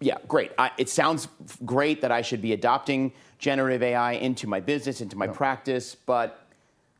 Yeah, 0.00 0.18
great. 0.28 0.52
I, 0.56 0.70
it 0.78 0.88
sounds 0.88 1.26
great 1.64 2.00
that 2.02 2.12
I 2.12 2.22
should 2.22 2.40
be 2.40 2.52
adopting 2.52 3.12
generative 3.38 3.82
AI 3.82 4.12
into 4.12 4.46
my 4.46 4.60
business, 4.60 5.00
into 5.00 5.16
my 5.16 5.26
practice, 5.26 5.96
but 5.96 6.47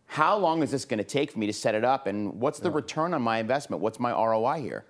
how 0.08 0.36
long 0.38 0.62
is 0.62 0.70
this 0.70 0.84
going 0.84 0.98
to 0.98 1.04
take 1.04 1.30
for 1.30 1.38
me 1.38 1.46
to 1.46 1.52
set 1.52 1.74
it 1.74 1.84
up? 1.84 2.06
And 2.06 2.40
what's 2.40 2.58
the 2.58 2.70
return 2.70 3.14
on 3.14 3.22
my 3.22 3.38
investment? 3.38 3.80
What's 3.82 4.00
my 4.00 4.10
ROI 4.10 4.60
here? 4.62 4.84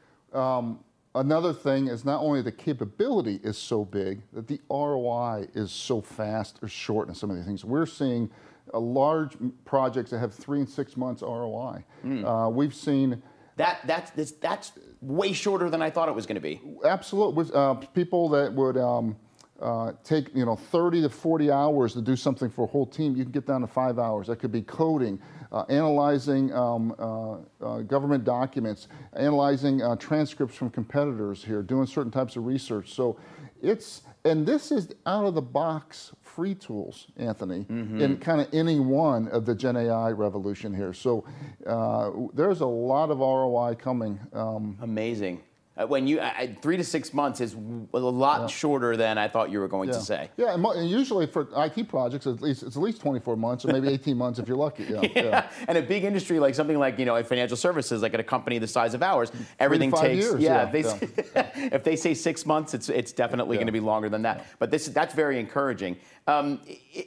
Another 1.14 1.52
thing 1.52 1.88
is 1.88 2.04
not 2.04 2.20
only 2.20 2.42
the 2.42 2.52
capability 2.52 3.40
is 3.42 3.58
so 3.58 3.84
big, 3.84 4.22
that 4.32 4.46
the 4.46 4.60
ROI 4.70 5.48
is 5.54 5.72
so 5.72 6.00
fast 6.00 6.58
or 6.62 6.68
short 6.68 7.08
in 7.08 7.14
some 7.14 7.30
of 7.30 7.36
these 7.36 7.46
things. 7.46 7.64
We're 7.64 7.86
seeing 7.86 8.30
large 8.72 9.36
projects 9.64 10.10
that 10.10 10.18
have 10.20 10.32
three 10.32 10.60
and 10.60 10.68
six 10.68 10.96
months 10.96 11.22
ROI. 11.22 11.84
Uh, 12.24 12.48
we've 12.50 12.74
seen 12.74 13.20
That, 13.56 13.80
that's, 13.86 14.12
this, 14.12 14.30
that's 14.32 14.72
way 15.00 15.32
shorter 15.32 15.68
than 15.70 15.82
I 15.82 15.90
thought 15.90 16.08
it 16.08 16.14
was 16.14 16.26
going 16.26 16.36
to 16.36 16.40
be. 16.40 16.60
absolute 16.84 17.34
with, 17.34 17.52
uh, 17.54 17.74
people 17.74 18.28
that 18.28 18.52
would 18.52 18.76
um, 18.76 19.16
uh, 19.60 19.92
take 20.04 20.34
you 20.34 20.44
know 20.44 20.56
30 20.56 21.02
to 21.02 21.08
40 21.08 21.50
hours 21.50 21.92
to 21.94 22.02
do 22.02 22.16
something 22.16 22.50
for 22.50 22.64
a 22.64 22.66
whole 22.66 22.86
team. 22.86 23.16
You 23.16 23.24
can 23.24 23.32
get 23.32 23.46
down 23.46 23.60
to 23.62 23.66
five 23.66 23.98
hours. 23.98 24.28
That 24.28 24.36
could 24.36 24.52
be 24.52 24.62
coding, 24.62 25.20
uh, 25.52 25.64
analyzing 25.68 26.52
um, 26.52 26.94
uh, 26.98 27.38
uh, 27.64 27.78
government 27.82 28.24
documents, 28.24 28.88
analyzing 29.14 29.82
uh, 29.82 29.96
transcripts 29.96 30.56
from 30.56 30.70
competitors 30.70 31.44
here, 31.44 31.62
doing 31.62 31.86
certain 31.86 32.12
types 32.12 32.36
of 32.36 32.46
research. 32.46 32.92
So 32.94 33.18
it's 33.62 34.02
and 34.24 34.46
this 34.46 34.70
is 34.70 34.94
out 35.06 35.24
of 35.24 35.34
the 35.34 35.42
box 35.42 36.12
free 36.22 36.54
tools, 36.54 37.08
Anthony, 37.16 37.66
in 37.68 38.16
kind 38.18 38.40
of 38.40 38.48
any 38.52 38.78
one 38.78 39.26
of 39.28 39.44
the 39.44 39.54
Gen 39.54 39.76
AI 39.76 40.10
revolution 40.10 40.72
here. 40.74 40.92
So 40.92 41.24
uh, 41.66 42.10
there's 42.34 42.60
a 42.60 42.66
lot 42.66 43.10
of 43.10 43.18
ROI 43.18 43.74
coming. 43.74 44.20
Um, 44.32 44.78
Amazing. 44.80 45.40
Uh, 45.78 45.86
when 45.86 46.08
you, 46.08 46.20
I, 46.20 46.56
three 46.60 46.76
to 46.76 46.82
six 46.82 47.14
months 47.14 47.40
is 47.40 47.54
a 47.54 47.98
lot 47.98 48.50
shorter 48.50 48.96
than 48.96 49.16
I 49.16 49.28
thought 49.28 49.50
you 49.50 49.60
were 49.60 49.68
going 49.68 49.88
to 49.90 50.00
say. 50.00 50.28
Yeah, 50.36 50.52
and, 50.52 50.62
mo- 50.62 50.72
and 50.72 50.90
usually 50.90 51.26
for 51.26 51.46
IT 51.56 51.88
projects, 51.88 52.26
at 52.26 52.42
least 52.42 52.64
it's 52.64 52.76
at 52.76 52.82
least 52.82 53.00
24 53.00 53.36
months 53.36 53.64
or 53.64 53.68
maybe 53.68 53.88
18 53.92 54.16
months 54.16 54.40
if 54.40 54.48
you're 54.48 54.56
lucky. 54.56 54.84
Yeah, 54.84 55.02
yeah. 55.14 55.50
And 55.68 55.78
a 55.78 55.82
big 55.82 56.02
industry 56.02 56.40
like 56.40 56.56
something 56.56 56.78
like 56.78 56.98
you 56.98 57.04
know 57.04 57.14
in 57.14 57.24
financial 57.24 57.56
services, 57.56 58.02
like 58.02 58.12
at 58.12 58.18
a 58.18 58.24
company 58.24 58.58
the 58.58 58.66
size 58.66 58.94
of 58.94 59.04
ours, 59.04 59.30
everything 59.60 59.92
takes 59.92 60.24
years, 60.24 60.42
yeah. 60.42 60.54
yeah, 60.54 60.66
if, 60.66 60.72
they 60.72 60.82
say, 60.82 61.08
if 61.72 61.84
they 61.84 61.94
say 61.94 62.12
six 62.12 62.44
months, 62.44 62.74
it's 62.74 62.88
it's 62.88 63.12
definitely 63.12 63.54
Yeah. 63.56 63.60
going 63.60 63.66
to 63.66 63.72
be 63.72 63.80
longer 63.80 64.08
than 64.08 64.22
that. 64.22 64.46
But 64.58 64.72
this 64.72 64.86
that's 64.88 65.14
very 65.14 65.38
encouraging. 65.38 65.96
Um, 66.26 66.60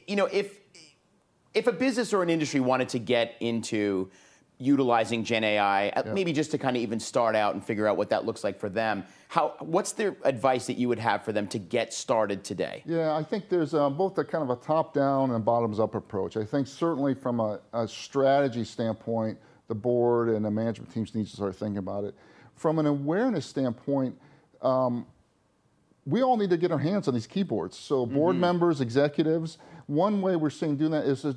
you 0.08 0.16
know 0.16 0.28
if 0.28 0.60
if 1.54 1.68
a 1.68 1.74
business 1.74 2.14
or 2.14 2.24
an 2.24 2.30
industry 2.30 2.62
wanted 2.62 2.88
to 2.90 3.00
get 3.00 3.36
into 3.42 4.10
utilizing 4.62 5.24
Gen 5.24 5.43
AI, 5.43 5.89
uh, 5.89 6.04
maybe 6.13 6.32
just 6.32 6.52
to 6.52 6.58
kind 6.58 6.78
of 6.78 6.84
even 6.84 7.00
start 7.00 7.36
out 7.36 7.54
and 7.54 7.63
figure 7.63 7.88
out 7.88 7.97
what 7.97 8.10
that 8.10 8.26
looks 8.26 8.43
like 8.43 8.60
for 8.60 8.69
them, 8.69 9.04
how 9.28 9.56
what's 9.60 9.91
the 9.93 10.15
advice 10.24 10.67
that 10.67 10.78
you 10.78 10.88
would 10.88 11.00
have 11.00 11.24
for 11.24 11.32
them 11.32 11.47
to 11.47 11.60
get 11.60 11.93
started 11.93 12.43
today? 12.43 12.84
Yeah, 12.86 13.15
I 13.15 13.24
think 13.24 13.50
there's 13.50 13.74
uh, 13.74 13.89
both 13.89 14.17
a 14.17 14.24
kind 14.24 14.43
of 14.43 14.50
a 14.50 14.62
top-down 14.62 15.32
and 15.32 15.43
bottoms-up 15.43 15.95
approach. 15.95 16.38
I 16.38 16.45
think 16.45 16.67
certainly 16.67 17.13
from 17.13 17.39
a, 17.39 17.60
a 17.74 17.88
strategy 17.88 18.63
standpoint, 18.63 19.38
the 19.67 19.76
board 19.76 20.30
and 20.30 20.45
the 20.45 20.52
management 20.52 20.93
teams 20.93 21.15
need 21.15 21.28
to 21.28 21.36
start 21.36 21.56
thinking 21.56 21.78
about 21.78 22.04
it. 22.04 22.15
From 22.56 22.78
an 22.78 22.86
awareness 22.86 23.45
standpoint, 23.45 24.17
um, 24.62 25.06
we 26.06 26.21
all 26.24 26.38
need 26.38 26.50
to 26.50 26.58
get 26.58 26.71
our 26.71 26.78
hands 26.78 27.08
on 27.08 27.13
these 27.13 27.28
keyboards. 27.28 27.78
So 27.78 28.06
board 28.06 28.36
members, 28.36 28.82
executives, 28.82 29.58
one 29.88 30.21
way 30.21 30.36
we're 30.36 30.50
seeing 30.50 30.76
doing 30.76 30.91
that 30.91 31.06
is 31.06 31.21
to 31.21 31.36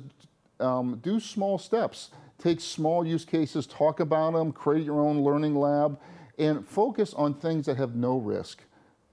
um, 0.59 0.99
do 1.03 1.19
small 1.19 1.57
steps. 1.57 2.11
Take 2.37 2.59
small 2.59 3.05
use 3.05 3.25
cases, 3.25 3.65
talk 3.65 3.99
about 3.99 4.33
them, 4.33 4.51
create 4.51 4.83
your 4.85 4.99
own 4.99 5.21
learning 5.21 5.55
lab, 5.55 5.99
and 6.37 6.65
focus 6.67 7.13
on 7.13 7.33
things 7.35 7.65
that 7.65 7.77
have 7.77 7.95
no 7.95 8.17
risk. 8.17 8.63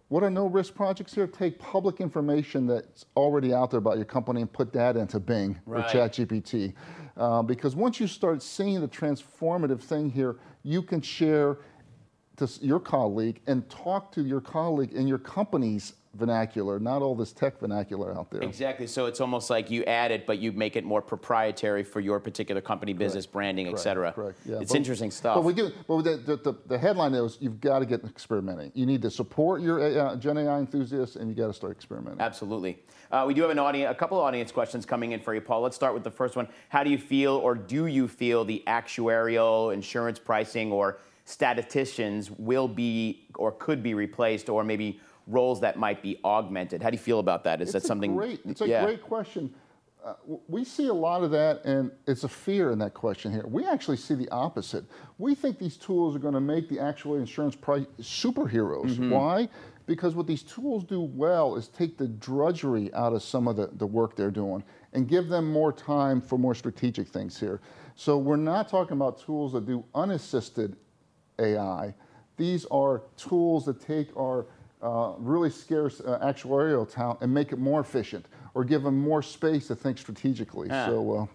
What 0.08 0.22
are 0.22 0.30
no 0.30 0.46
risk 0.46 0.74
projects 0.74 1.14
here? 1.14 1.26
Take 1.26 1.58
public 1.58 2.00
information 2.00 2.66
that's 2.66 3.06
already 3.16 3.54
out 3.54 3.70
there 3.70 3.78
about 3.78 3.96
your 3.96 4.04
company 4.04 4.42
and 4.42 4.52
put 4.52 4.72
that 4.74 4.96
into 4.96 5.18
Bing 5.18 5.58
Right. 5.64 5.82
or 5.82 5.88
ChatGPT. 5.88 6.74
Uh, 7.16 7.42
because 7.42 7.74
once 7.74 7.98
you 7.98 8.06
start 8.06 8.42
seeing 8.42 8.80
the 8.80 8.88
transformative 8.88 9.80
thing 9.80 10.10
here, 10.10 10.36
you 10.64 10.82
can 10.82 11.00
share 11.00 11.58
to 12.36 12.48
your 12.60 12.80
colleague 12.80 13.40
and 13.46 13.68
talk 13.70 14.12
to 14.12 14.22
your 14.22 14.40
colleague 14.40 14.92
in 14.92 15.06
your 15.06 15.18
company's 15.18 15.94
vernacular, 16.14 16.78
not 16.78 17.00
all 17.02 17.14
this 17.14 17.32
tech 17.32 17.58
vernacular 17.58 18.14
out 18.14 18.30
there. 18.30 18.42
Exactly. 18.42 18.86
So 18.86 19.06
it's 19.06 19.20
almost 19.20 19.48
like 19.50 19.70
you 19.70 19.82
add 19.84 20.10
it, 20.10 20.26
but 20.26 20.38
you 20.38 20.52
make 20.52 20.76
it 20.76 20.84
more 20.84 21.00
proprietary 21.00 21.82
for 21.82 22.00
your 22.00 22.20
particular 22.20 22.60
company, 22.60 22.92
business, 22.92 23.24
branding, 23.26 23.66
et 23.66 23.70
Correct, 23.70 23.82
cetera. 23.82 24.12
Correct. 24.12 24.38
Yeah. 24.44 24.58
It's 24.60 24.72
But- 24.72 24.76
interesting 24.76 25.10
stuff. 25.10 25.36
But 25.36 25.44
we 25.44 25.54
do. 25.54 25.70
But 25.88 26.02
the, 26.02 26.16
the, 26.16 26.36
the, 26.36 26.54
the 26.66 26.78
headline 26.78 27.14
is 27.14 27.38
you've 27.40 27.60
got 27.60 27.78
to 27.78 27.86
get 27.86 28.04
experimenting. 28.04 28.72
You 28.74 28.84
need 28.86 29.02
to 29.02 29.10
support 29.10 29.62
your 29.62 29.80
uh, 29.80 30.16
Gen 30.16 30.36
AI 30.38 30.58
enthusiasts, 30.58 31.16
and 31.16 31.30
you 31.30 31.34
got 31.34 31.46
to 31.46 31.54
start 31.54 31.72
experimenting. 31.72 32.20
Absolutely. 32.20 32.78
Uh, 33.10 33.24
we 33.26 33.34
do 33.34 33.42
have 33.42 33.50
an 33.50 33.58
audience, 33.58 33.90
a 33.90 33.94
couple 33.94 34.18
of 34.18 34.24
audience 34.24 34.52
questions 34.52 34.86
coming 34.86 35.12
in 35.12 35.20
for 35.20 35.34
you, 35.34 35.40
Paul. 35.40 35.60
Let's 35.62 35.76
start 35.76 35.94
with 35.94 36.04
the 36.04 36.10
first 36.10 36.36
one. 36.36 36.48
How 36.68 36.82
do 36.82 36.90
you 36.90 36.98
feel, 36.98 37.34
or 37.36 37.54
do 37.54 37.86
you 37.86 38.08
feel, 38.08 38.44
the 38.44 38.62
actuarial, 38.66 39.72
insurance 39.72 40.18
pricing, 40.18 40.72
or 40.72 40.98
statisticians 41.24 42.30
will 42.30 42.68
be, 42.68 43.26
or 43.36 43.52
could 43.52 43.82
be 43.82 43.94
replaced, 43.94 44.48
or 44.48 44.64
maybe 44.64 45.00
roles 45.32 45.60
that 45.60 45.76
might 45.76 46.02
be 46.02 46.18
augmented? 46.24 46.82
How 46.82 46.90
do 46.90 46.94
you 46.94 47.02
feel 47.02 47.18
about 47.18 47.44
that? 47.44 47.60
Is 47.60 47.68
It's 47.68 47.72
that 47.72 47.84
something? 47.84 48.14
Great, 48.14 48.40
it's 48.44 48.60
a 48.60 48.68
yeah. 48.68 48.84
great 48.84 49.02
question. 49.02 49.52
Uh, 50.04 50.14
we 50.48 50.64
see 50.64 50.88
a 50.88 50.94
lot 50.94 51.22
of 51.22 51.30
that, 51.30 51.64
and 51.64 51.90
it's 52.08 52.24
a 52.24 52.28
fear 52.28 52.72
in 52.72 52.78
that 52.80 52.92
question 52.92 53.30
here. 53.30 53.44
We 53.46 53.64
actually 53.64 53.96
see 53.96 54.14
the 54.14 54.28
opposite. 54.30 54.84
We 55.18 55.36
think 55.36 55.60
these 55.60 55.76
tools 55.76 56.16
are 56.16 56.18
going 56.18 56.34
to 56.34 56.40
make 56.40 56.68
the 56.68 56.80
actual 56.80 57.16
insurance 57.16 57.54
price 57.54 57.86
superheroes. 58.00 58.90
Mm-hmm. 58.90 59.10
Why? 59.10 59.48
Because 59.86 60.16
what 60.16 60.26
these 60.26 60.42
tools 60.42 60.82
do 60.82 61.00
well 61.00 61.54
is 61.54 61.68
take 61.68 61.98
the 61.98 62.08
drudgery 62.08 62.92
out 62.94 63.12
of 63.12 63.22
some 63.22 63.46
of 63.46 63.56
the, 63.56 63.70
the 63.74 63.86
work 63.86 64.16
they're 64.16 64.30
doing 64.30 64.64
and 64.92 65.08
give 65.08 65.28
them 65.28 65.50
more 65.52 65.72
time 65.72 66.20
for 66.20 66.36
more 66.36 66.54
strategic 66.54 67.06
things 67.08 67.38
here. 67.38 67.60
So 67.94 68.18
we're 68.18 68.36
not 68.36 68.68
talking 68.68 68.96
about 68.96 69.20
tools 69.20 69.52
that 69.52 69.66
do 69.66 69.84
unassisted 69.94 70.76
AI. 71.38 71.94
These 72.36 72.64
are 72.66 73.02
tools 73.16 73.66
that 73.66 73.80
take 73.80 74.16
our 74.16 74.46
uh, 74.82 75.12
really 75.18 75.50
scarce 75.50 76.00
uh, 76.00 76.18
actuarial 76.22 76.90
talent 76.90 77.20
and 77.22 77.32
make 77.32 77.52
it 77.52 77.58
more 77.58 77.80
efficient 77.80 78.26
or 78.54 78.64
give 78.64 78.82
them 78.82 78.98
more 78.98 79.22
space 79.22 79.68
to 79.68 79.74
think 79.74 79.96
strategically. 79.98 80.68
Ah. 80.70 80.86
So, 80.86 81.12
uh, 81.12 81.26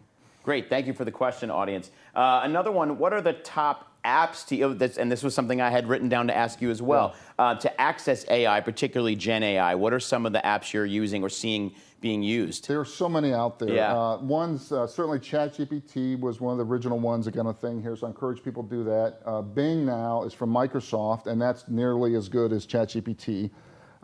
Great, 0.43 0.69
thank 0.69 0.87
you 0.87 0.93
for 0.93 1.03
the 1.03 1.11
question, 1.11 1.51
audience. 1.51 1.91
Uh, 2.15 2.41
another 2.43 2.71
one: 2.71 2.97
What 2.97 3.11
are 3.11 3.19
the 3.19 3.33
top 3.33 3.91
apps 4.05 4.47
to? 4.47 4.61
oh, 4.61 4.73
this, 4.73 4.97
and 4.97 5.11
this 5.11 5.21
was 5.21 5.35
something 5.35 5.59
I 5.59 5.69
had 5.69 5.89
written 5.89 6.07
down 6.07 6.27
to 6.27 6.35
ask 6.35 6.61
you 6.61 6.69
as 6.69 6.81
well. 6.81 7.15
Uh, 7.37 7.55
to 7.55 7.81
access 7.81 8.25
AI, 8.29 8.61
particularly 8.61 9.17
Gen 9.17 9.43
AI, 9.43 9.75
what 9.75 9.93
are 9.93 9.99
some 9.99 10.25
of 10.25 10.31
the 10.31 10.39
apps 10.39 10.71
you're 10.71 10.85
using 10.85 11.21
or 11.21 11.27
seeing 11.27 11.73
being 11.99 12.21
used? 12.23 12.67
there 12.67 12.79
are 12.79 12.85
so 12.85 13.09
many 13.09 13.33
out 13.33 13.57
there. 13.59 13.73
Yeah. 13.73 13.95
Uh, 13.97 14.17
one's 14.21 14.71
uh, 14.71 14.85
certainly 14.87 15.19
ChatGPT 15.19 16.19
was 16.19 16.39
one 16.39 16.51
of 16.51 16.57
the 16.65 16.71
original 16.71 16.99
ones 16.99 17.25
that 17.25 17.33
got 17.33 17.45
a 17.47 17.53
thing 17.53 17.81
here, 17.81 17.95
so 17.95 18.05
I 18.07 18.09
encourage 18.09 18.43
people 18.43 18.63
to 18.63 18.69
do 18.69 18.83
that. 18.83 19.19
Uh, 19.25 19.41
Bing 19.41 19.85
now 19.85 20.23
is 20.23 20.33
from 20.33 20.51
Microsoft, 20.51 21.27
and 21.27 21.41
that's 21.41 21.67
nearly 21.67 22.15
as 22.15 22.29
good 22.29 22.53
as 22.53 22.65
ChatGPT. 22.67 23.49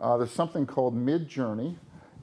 Uh, 0.00 0.16
there's 0.16 0.32
something 0.32 0.66
called 0.66 0.94
Midjourney, 0.96 1.76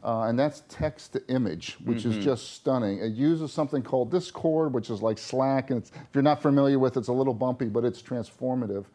Uh, 0.04 0.24
and 0.28 0.38
that's 0.40 0.64
text 0.68 1.14
to 1.14 1.20
image, 1.28 1.78
which 1.86 2.00
Mm-hmm. 2.06 2.18
is 2.20 2.26
just 2.26 2.54
stunning. 2.56 2.98
It 2.98 3.14
uses 3.14 3.54
something 3.54 3.84
called 3.84 4.10
Discord, 4.12 4.74
which 4.74 4.90
is 4.90 5.00
like 5.04 5.20
Slack, 5.20 5.70
and 5.70 5.80
it's, 5.80 5.92
if 5.92 6.10
you're 6.16 6.24
not 6.24 6.42
familiar 6.42 6.80
with 6.80 6.98
it, 6.98 7.02
it's 7.02 7.08
a 7.10 7.14
little 7.14 7.36
bumpy, 7.36 7.68
but 7.70 7.86
it's 7.86 8.02
transformative. 8.02 8.86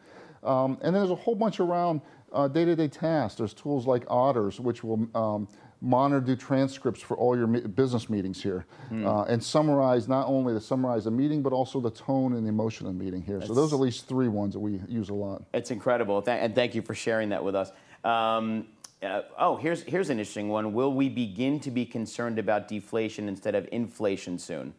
Um, 0.43 0.77
and 0.81 0.93
there's 0.93 1.09
a 1.09 1.15
whole 1.15 1.33
bunch 1.35 1.59
around 1.61 2.01
uh, 2.33 2.49
day-to-day 2.49 2.89
tasks. 2.89 3.37
There's 3.37 3.53
tools 3.53 3.87
like 3.87 4.03
Otters, 4.09 4.59
which 4.59 4.83
will 4.83 5.07
um, 5.15 5.47
monitor, 5.81 6.19
do 6.21 6.35
transcripts 6.35 7.01
for 7.01 7.15
all 7.17 7.35
your 7.37 7.47
business 7.47 8.09
meetings 8.09 8.41
here, 8.41 8.65
Hmm. 8.89 9.05
uh, 9.05 9.23
and 9.25 9.43
summarize 9.43 10.07
not 10.07 10.27
only 10.27 10.53
to 10.53 10.59
summarize 10.59 11.05
a 11.05 11.11
meeting, 11.11 11.41
but 11.41 11.53
also 11.53 11.79
the 11.79 11.91
tone 11.91 12.33
and 12.33 12.43
the 12.45 12.49
emotion 12.49 12.87
of 12.87 12.97
the 12.97 13.03
meeting 13.03 13.21
here. 13.21 13.41
so 13.41 13.53
those 13.53 13.71
are 13.73 13.75
at 13.75 13.81
least 13.81 14.07
three 14.07 14.27
ones 14.27 14.53
that 14.53 14.59
we 14.59 14.79
use 14.87 15.09
a 15.09 15.13
lot. 15.13 15.43
It's 15.53 15.71
incredible, 15.71 16.23
and 16.27 16.55
thank 16.55 16.75
you 16.75 16.81
for 16.81 16.95
sharing 16.95 17.29
that 17.29 17.43
with 17.43 17.55
us. 17.55 17.71
Um, 18.03 18.67
uh, 19.03 19.21
oh, 19.37 19.57
here's 19.57 19.83
here's 19.83 20.09
an 20.09 20.17
interesting 20.17 20.49
one. 20.49 20.73
Will 20.73 20.91
we 20.93 21.09
begin 21.09 21.59
to 21.59 21.69
be 21.71 21.85
concerned 21.85 22.39
about 22.39 22.67
deflation 22.67 23.27
instead 23.27 23.53
of 23.53 23.67
inflation 23.71 24.39
soon? 24.39 24.73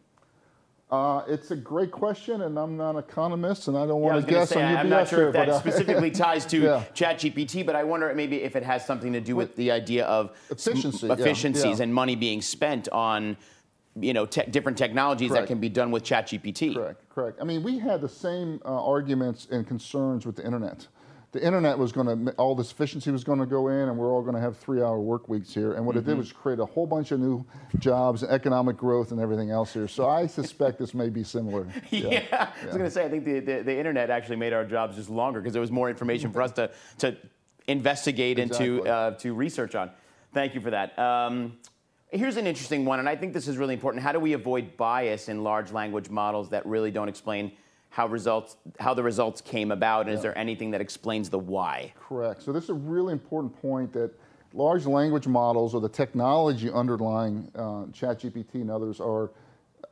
Uh, 0.90 1.22
it's 1.28 1.50
a 1.50 1.56
great 1.56 1.90
question, 1.90 2.40
and 2.42 2.58
I'm 2.58 2.78
not 2.78 2.92
an 2.92 2.96
economist, 2.98 3.68
and 3.68 3.76
I 3.76 3.86
don't 3.86 4.00
Yeah, 4.00 4.06
want 4.14 4.26
to 4.26 4.30
guess 4.32 4.48
say, 4.48 4.62
on 4.62 4.74
I'm 4.74 4.88
not 4.88 5.06
sure 5.06 5.28
if 5.28 5.34
that 5.34 5.46
but, 5.48 5.54
uh, 5.56 5.60
specifically 5.60 6.10
ties 6.26 6.46
to 6.46 6.62
Yeah. 6.62 6.84
ChatGPT, 6.94 7.64
but 7.66 7.76
I 7.76 7.84
wonder 7.84 8.12
maybe 8.14 8.42
if 8.42 8.56
it 8.56 8.62
has 8.62 8.86
something 8.86 9.12
to 9.12 9.20
do 9.20 9.36
with 9.36 9.54
the 9.56 9.70
idea 9.70 10.06
of 10.06 10.30
Efficiency, 10.50 11.06
efficiencies 11.10 11.78
yeah. 11.78 11.82
and 11.82 11.92
money 11.92 12.16
being 12.16 12.40
spent 12.40 12.88
on, 12.88 13.36
you 14.00 14.14
know, 14.14 14.24
te- 14.24 14.46
different 14.50 14.78
technologies 14.78 15.30
that 15.32 15.46
can 15.46 15.58
be 15.60 15.68
done 15.68 15.90
with 15.90 16.04
ChatGPT. 16.04 16.72
Correct, 16.74 17.06
correct. 17.10 17.38
I 17.38 17.44
mean, 17.44 17.62
we 17.62 17.78
had 17.78 18.00
the 18.00 18.08
same 18.08 18.58
uh, 18.64 18.82
arguments 18.82 19.46
and 19.50 19.66
concerns 19.66 20.24
with 20.24 20.36
the 20.36 20.44
internet. 20.44 20.86
The 21.32 21.44
internet 21.44 21.78
was 21.78 21.92
going 21.92 22.24
to, 22.26 22.32
all 22.32 22.54
this 22.54 22.72
efficiency 22.72 23.10
was 23.10 23.22
going 23.22 23.38
to 23.38 23.44
go 23.44 23.68
in, 23.68 23.76
and 23.90 23.98
we're 23.98 24.10
all 24.10 24.22
going 24.22 24.34
to 24.34 24.40
have 24.40 24.56
three-hour 24.56 24.98
work 24.98 25.28
weeks 25.28 25.52
here. 25.52 25.74
And 25.74 25.84
what 25.84 25.94
it 25.96 26.00
Mm-hmm. 26.00 26.10
did 26.10 26.18
was 26.18 26.32
create 26.32 26.58
a 26.58 26.64
whole 26.64 26.86
bunch 26.86 27.10
of 27.12 27.20
new 27.20 27.44
jobs, 27.78 28.24
economic 28.24 28.78
growth, 28.78 29.12
and 29.12 29.20
everything 29.20 29.50
else 29.50 29.74
here. 29.74 29.86
So 29.88 30.08
I 30.08 30.26
suspect 30.26 30.78
this 30.78 30.94
may 30.94 31.10
be 31.10 31.22
similar. 31.24 31.66
Yeah, 31.90 32.24
I 32.32 32.64
was 32.64 32.74
going 32.74 32.86
to 32.86 32.90
say, 32.90 33.04
I 33.04 33.10
think 33.10 33.26
the, 33.26 33.40
the, 33.40 33.62
the 33.62 33.78
internet 33.78 34.08
actually 34.08 34.36
made 34.36 34.54
our 34.54 34.64
jobs 34.64 34.96
just 34.96 35.10
longer 35.10 35.40
because 35.40 35.52
there 35.52 35.60
was 35.60 35.70
more 35.70 35.90
information 35.90 36.32
for 36.32 36.40
us 36.40 36.52
to, 36.52 36.70
to 36.98 37.16
investigate 37.66 38.38
and 38.38 38.50
to, 38.54 38.86
uh, 38.88 39.10
to 39.18 39.34
research 39.34 39.74
on. 39.74 39.90
Thank 40.32 40.54
you 40.54 40.62
for 40.62 40.70
that. 40.70 40.98
Um, 40.98 41.58
here's 42.10 42.38
an 42.38 42.46
interesting 42.46 42.86
one, 42.86 43.00
and 43.00 43.08
I 43.08 43.16
think 43.16 43.34
this 43.34 43.48
is 43.48 43.58
really 43.58 43.74
important. 43.74 44.02
How 44.02 44.12
do 44.12 44.20
we 44.20 44.32
avoid 44.32 44.78
bias 44.78 45.28
in 45.28 45.42
large 45.44 45.72
language 45.72 46.08
models 46.08 46.48
that 46.50 46.64
really 46.64 46.90
don't 46.90 47.08
explain 47.10 47.52
how 47.90 48.06
results, 48.06 48.56
how 48.78 48.94
the 48.94 49.02
results 49.02 49.40
came 49.40 49.70
about, 49.70 50.06
and 50.06 50.14
is 50.14 50.22
there 50.22 50.36
anything 50.36 50.70
that 50.72 50.80
explains 50.80 51.30
the 51.30 51.38
why? 51.38 51.92
Correct. 51.98 52.42
So 52.42 52.52
this 52.52 52.64
is 52.64 52.70
a 52.70 52.74
really 52.74 53.12
important 53.12 53.58
point 53.60 53.92
that 53.94 54.10
large 54.52 54.86
language 54.86 55.26
models 55.26 55.74
or 55.74 55.80
the 55.80 55.88
technology 55.88 56.70
underlying 56.70 57.50
uh, 57.54 57.86
ChatGPT 57.92 58.54
and 58.54 58.70
others 58.70 59.00
are 59.00 59.30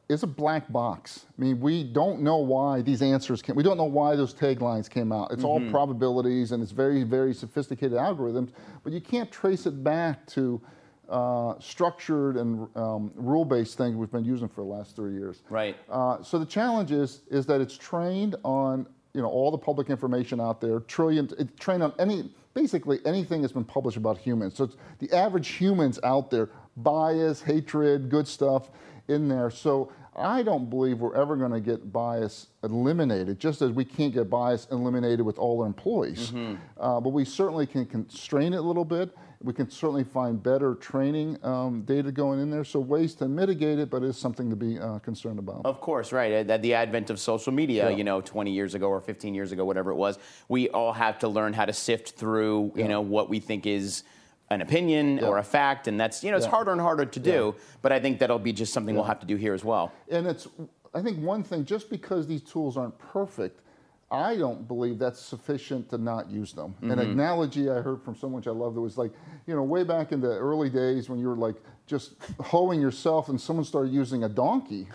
is 0.08 0.22
a 0.22 0.26
black 0.26 0.70
box. 0.70 1.26
I 1.36 1.42
mean, 1.42 1.58
we 1.58 1.82
don't 1.82 2.20
know 2.20 2.36
why 2.36 2.80
these 2.80 3.02
answers 3.02 3.42
came. 3.42 3.56
We 3.56 3.64
don't 3.64 3.76
know 3.76 3.84
why 3.84 4.14
those 4.14 4.32
taglines 4.32 4.88
came 4.88 5.10
out. 5.10 5.32
It's 5.32 5.42
all 5.42 5.60
probabilities 5.70 6.52
and 6.52 6.62
it's 6.62 6.70
very, 6.70 7.02
very 7.02 7.34
sophisticated 7.34 7.98
algorithms, 7.98 8.50
but 8.84 8.92
you 8.92 9.00
can't 9.00 9.30
trace 9.32 9.66
it 9.66 9.82
back 9.82 10.24
to 10.28 10.60
uh, 11.08 11.54
structured 11.60 12.36
and 12.36 12.68
um, 12.76 13.12
rule-based 13.14 13.76
thing 13.76 13.98
we've 13.98 14.10
been 14.10 14.24
using 14.24 14.48
for 14.48 14.62
the 14.62 14.70
last 14.70 14.96
three 14.96 15.12
years. 15.12 15.42
Right. 15.48 15.76
Uh, 15.88 16.22
so 16.22 16.38
the 16.38 16.46
challenge 16.46 16.92
is 16.92 17.22
is 17.30 17.46
that 17.46 17.60
it's 17.60 17.76
trained 17.76 18.36
on 18.44 18.86
you 19.14 19.22
know 19.22 19.28
all 19.28 19.50
the 19.50 19.58
public 19.58 19.88
information 19.88 20.40
out 20.40 20.60
there, 20.60 20.80
trillion. 20.80 21.28
It's 21.38 21.52
trained 21.58 21.82
on 21.82 21.92
any 21.98 22.30
basically 22.54 23.00
anything 23.04 23.40
that's 23.40 23.52
been 23.52 23.64
published 23.64 23.96
about 23.96 24.18
humans. 24.18 24.56
So 24.56 24.64
it's 24.64 24.76
the 24.98 25.12
average 25.14 25.48
humans 25.48 25.98
out 26.04 26.30
there, 26.30 26.50
bias, 26.76 27.40
hatred, 27.42 28.10
good 28.10 28.26
stuff 28.28 28.70
in 29.08 29.28
there. 29.28 29.50
So 29.50 29.92
I 30.16 30.42
don't 30.42 30.70
believe 30.70 31.00
we're 31.00 31.14
ever 31.14 31.36
going 31.36 31.52
to 31.52 31.60
get 31.60 31.92
bias 31.92 32.48
eliminated, 32.64 33.38
just 33.38 33.60
as 33.60 33.70
we 33.70 33.84
can't 33.84 34.14
get 34.14 34.30
bias 34.30 34.66
eliminated 34.72 35.20
with 35.20 35.38
all 35.38 35.60
our 35.60 35.66
employees. 35.66 36.32
Uh, 36.78 37.00
but 37.00 37.10
we 37.10 37.24
certainly 37.24 37.66
can 37.66 37.84
constrain 37.84 38.54
it 38.54 38.58
a 38.58 38.62
little 38.62 38.84
bit. 38.84 39.14
We 39.42 39.52
can 39.52 39.70
certainly 39.70 40.04
find 40.04 40.42
better 40.42 40.74
training 40.74 41.38
um, 41.44 41.82
data 41.82 42.10
going 42.10 42.40
in 42.40 42.50
there. 42.50 42.64
So 42.64 42.80
ways 42.80 43.14
to 43.16 43.28
mitigate 43.28 43.78
it, 43.78 43.90
but 43.90 44.02
it's 44.02 44.18
something 44.18 44.48
to 44.50 44.56
be 44.56 44.78
uh, 44.78 44.98
concerned 45.00 45.38
about. 45.38 45.62
Of 45.64 45.80
course, 45.80 46.12
right. 46.12 46.32
At 46.32 46.50
at 46.50 46.62
the 46.62 46.74
advent 46.74 47.10
of 47.10 47.18
social 47.20 47.52
media, 47.52 47.90
Yeah. 47.90 47.96
you 47.96 48.04
know, 48.04 48.20
20 48.20 48.50
years 48.50 48.74
ago 48.74 48.88
or 48.88 49.00
15 49.00 49.34
years 49.34 49.52
ago, 49.52 49.64
whatever 49.64 49.90
it 49.90 49.96
was, 49.96 50.18
we 50.48 50.68
all 50.70 50.92
have 50.92 51.18
to 51.20 51.28
learn 51.28 51.52
how 51.52 51.64
to 51.66 51.72
sift 51.72 52.10
through, 52.12 52.72
you 52.74 52.82
Yeah. 52.82 52.86
know, 52.88 53.00
what 53.02 53.28
we 53.28 53.38
think 53.40 53.66
is 53.66 54.04
an 54.48 54.60
opinion 54.62 55.22
or 55.24 55.38
a 55.38 55.42
fact, 55.42 55.88
and 55.88 55.98
that's, 56.00 56.22
you 56.22 56.30
know, 56.30 56.36
it's 56.36 56.46
Yeah. 56.46 56.50
harder 56.52 56.70
and 56.72 56.80
harder 56.80 57.04
to 57.04 57.20
do. 57.20 57.54
But 57.82 57.92
I 57.92 57.98
think 58.00 58.20
that'll 58.20 58.38
be 58.38 58.52
just 58.52 58.72
something 58.72 58.94
we'll 58.94 59.04
have 59.04 59.20
to 59.20 59.26
do 59.26 59.36
here 59.36 59.54
as 59.54 59.64
well. 59.64 59.92
And 60.08 60.26
it's, 60.26 60.46
I 60.94 61.02
think 61.02 61.22
one 61.22 61.42
thing, 61.42 61.64
just 61.64 61.90
because 61.90 62.26
these 62.26 62.42
tools 62.42 62.76
aren't 62.76 62.96
perfect, 62.98 63.60
I 64.10 64.36
don't 64.36 64.68
believe 64.68 64.98
that's 64.98 65.20
sufficient 65.20 65.90
to 65.90 65.98
not 65.98 66.30
use 66.30 66.52
them. 66.52 66.76
An 66.82 66.90
mm-hmm. 66.90 67.00
analogy 67.00 67.68
I 67.70 67.80
heard 67.80 68.02
from 68.02 68.14
someone 68.14 68.40
which 68.40 68.46
I 68.46 68.52
love 68.52 68.76
it 68.76 68.80
was 68.80 68.96
like, 68.96 69.10
you 69.46 69.54
know, 69.54 69.64
way 69.64 69.82
back 69.82 70.12
in 70.12 70.20
the 70.20 70.28
early 70.28 70.70
days 70.70 71.08
when 71.08 71.18
you 71.18 71.26
were 71.26 71.36
like 71.36 71.56
just 71.86 72.14
hoeing 72.40 72.80
yourself 72.80 73.28
and 73.28 73.40
someone 73.40 73.64
started 73.64 73.92
using 73.92 74.22
a 74.22 74.28
donkey, 74.28 74.86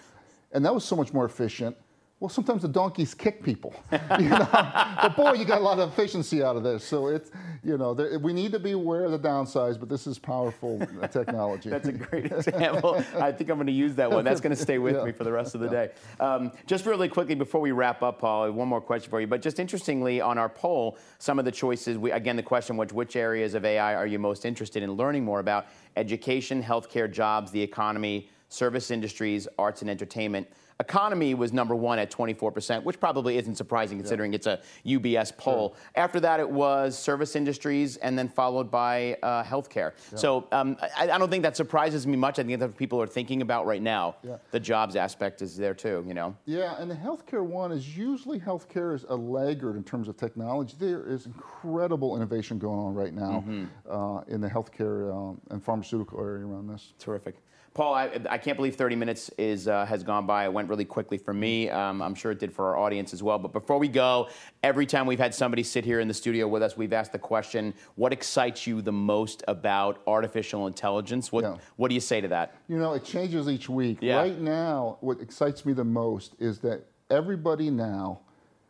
and 0.53 0.63
that 0.63 0.73
was 0.73 0.85
so 0.85 0.95
much 0.95 1.13
more 1.13 1.25
efficient. 1.25 1.75
Well, 2.21 2.29
sometimes 2.29 2.61
the 2.61 2.67
donkeys 2.67 3.15
kick 3.15 3.41
people, 3.41 3.73
you 3.91 4.29
know. 4.29 4.47
but 4.51 5.15
boy, 5.15 5.33
you 5.33 5.43
got 5.43 5.57
a 5.57 5.63
lot 5.63 5.79
of 5.79 5.89
efficiency 5.91 6.43
out 6.43 6.55
of 6.55 6.61
this. 6.61 6.83
So 6.83 7.07
it's, 7.07 7.31
you 7.63 7.79
know, 7.79 7.95
there, 7.95 8.19
we 8.19 8.31
need 8.31 8.51
to 8.51 8.59
be 8.59 8.73
aware 8.73 9.05
of 9.05 9.11
the 9.11 9.17
downsides, 9.17 9.79
but 9.79 9.89
this 9.89 10.05
is 10.05 10.19
powerful 10.19 10.79
technology. 11.11 11.71
That's 11.71 11.87
a 11.87 11.91
great 11.93 12.25
example. 12.31 13.03
I 13.19 13.31
think 13.31 13.49
I'm 13.49 13.57
going 13.57 13.65
to 13.65 13.73
use 13.73 13.95
that 13.95 14.11
one. 14.11 14.23
That's 14.23 14.39
going 14.39 14.55
to 14.55 14.61
stay 14.61 14.77
with 14.77 14.97
Yeah. 14.97 15.05
me 15.05 15.13
for 15.13 15.23
the 15.23 15.31
rest 15.31 15.55
of 15.55 15.61
the 15.61 15.67
day. 15.69 15.89
Um, 16.19 16.51
just 16.67 16.85
really 16.85 17.09
quickly 17.09 17.33
before 17.33 17.59
we 17.59 17.71
wrap 17.71 18.03
up, 18.03 18.19
Paul, 18.19 18.51
one 18.51 18.67
more 18.67 18.81
question 18.81 19.09
for 19.09 19.19
you. 19.19 19.25
But 19.25 19.41
just 19.41 19.59
interestingly, 19.59 20.21
on 20.21 20.37
our 20.37 20.49
poll, 20.49 20.99
some 21.17 21.39
of 21.39 21.45
the 21.45 21.51
choices, 21.51 21.97
we, 21.97 22.11
again, 22.11 22.35
the 22.35 22.43
question 22.43 22.77
was 22.77 22.93
which 22.93 23.15
areas 23.15 23.55
of 23.55 23.65
AI 23.65 23.95
are 23.95 24.05
you 24.05 24.19
most 24.19 24.45
interested 24.45 24.83
in 24.83 24.91
learning 24.91 25.25
more 25.25 25.39
about? 25.39 25.65
Education, 25.97 26.61
healthcare, 26.61 27.11
jobs, 27.11 27.49
the 27.49 27.63
economy, 27.63 28.29
service 28.49 28.91
industries, 28.91 29.47
arts 29.57 29.81
and 29.81 29.89
entertainment. 29.89 30.47
Economy 30.81 31.35
was 31.35 31.53
number 31.53 31.75
one 31.75 31.99
at 31.99 32.09
24%, 32.09 32.83
which 32.83 32.99
probably 32.99 33.37
isn't 33.37 33.55
surprising 33.55 33.99
considering 33.99 34.33
it's 34.33 34.47
a 34.47 34.59
UBS 34.85 35.37
poll. 35.37 35.75
After 35.95 36.19
that, 36.19 36.39
it 36.39 36.49
was 36.49 36.97
service 36.97 37.35
industries 37.35 37.97
and 37.97 38.17
then 38.17 38.27
followed 38.27 38.71
by 38.71 39.15
uh, 39.21 39.43
healthcare. 39.43 39.91
So 40.15 40.47
um, 40.51 40.75
I, 40.97 41.03
I 41.11 41.17
don't 41.19 41.29
think 41.29 41.43
that 41.43 41.55
surprises 41.55 42.07
me 42.07 42.17
much. 42.17 42.39
I 42.39 42.43
think 42.43 42.59
that's 42.59 42.71
what 42.71 42.77
people 42.77 42.99
are 42.99 43.07
thinking 43.07 43.43
about 43.43 43.67
right 43.67 43.81
now. 43.81 44.15
Yeah. 44.23 44.37
The 44.49 44.59
jobs 44.59 44.95
aspect 44.95 45.43
is 45.43 45.55
there 45.55 45.75
too, 45.75 46.03
you 46.07 46.15
know? 46.15 46.35
Yeah, 46.45 46.75
and 46.79 46.89
the 46.89 46.95
healthcare 46.95 47.45
one 47.45 47.71
is 47.71 47.95
usually 47.95 48.39
healthcare 48.39 48.95
is 48.95 49.05
a 49.07 49.15
laggard 49.15 49.75
in 49.75 49.83
terms 49.83 50.07
of 50.07 50.17
technology. 50.17 50.75
There 50.79 51.05
is 51.05 51.27
incredible 51.27 52.15
innovation 52.15 52.57
going 52.57 52.79
on 52.79 52.95
right 52.95 53.13
now 53.13 53.45
uh, 53.87 54.21
in 54.27 54.41
the 54.41 54.49
healthcare 54.49 55.13
um, 55.15 55.39
and 55.51 55.63
pharmaceutical 55.63 56.19
area 56.19 56.45
around 56.45 56.67
this. 56.67 56.93
Terrific. 56.97 57.35
Paul, 57.73 57.93
I, 57.93 58.19
I 58.29 58.37
can't 58.37 58.57
believe 58.57 58.75
30 58.75 58.97
minutes 58.97 59.29
is, 59.37 59.69
uh, 59.69 59.85
has 59.85 60.03
gone 60.03 60.25
by. 60.25 60.43
It 60.43 60.51
went 60.51 60.67
really 60.67 60.83
quickly 60.83 61.17
for 61.17 61.33
me. 61.33 61.69
Um, 61.69 62.01
I'm 62.01 62.13
sure 62.15 62.31
it 62.31 62.39
did 62.39 62.51
for 62.51 62.65
our 62.67 62.77
audience 62.77 63.13
as 63.13 63.23
well. 63.23 63.39
But 63.39 63.53
before 63.53 63.77
we 63.77 63.87
go, 63.87 64.27
every 64.61 64.85
time 64.85 65.05
we've 65.05 65.19
had 65.19 65.33
somebody 65.33 65.63
sit 65.63 65.85
here 65.85 66.01
in 66.01 66.09
the 66.09 66.13
studio 66.13 66.49
with 66.49 66.63
us, 66.63 66.75
we've 66.75 66.91
asked 66.91 67.13
the 67.13 67.19
question 67.19 67.73
what 67.95 68.11
excites 68.11 68.67
you 68.67 68.81
the 68.81 68.91
most 68.91 69.41
about 69.47 70.01
artificial 70.05 70.67
intelligence? 70.67 71.31
What, 71.31 71.45
Yeah. 71.45 71.57
what 71.77 71.87
do 71.87 71.95
you 71.95 72.01
say 72.01 72.19
to 72.19 72.27
that? 72.27 72.55
You 72.67 72.77
know, 72.77 72.91
it 72.91 73.05
changes 73.05 73.47
each 73.47 73.69
week. 73.69 73.99
Yeah. 74.01 74.17
Right 74.17 74.39
now, 74.39 74.97
what 74.99 75.21
excites 75.21 75.65
me 75.65 75.71
the 75.71 75.85
most 75.85 76.35
is 76.39 76.59
that 76.59 76.85
everybody 77.09 77.69
now, 77.69 78.19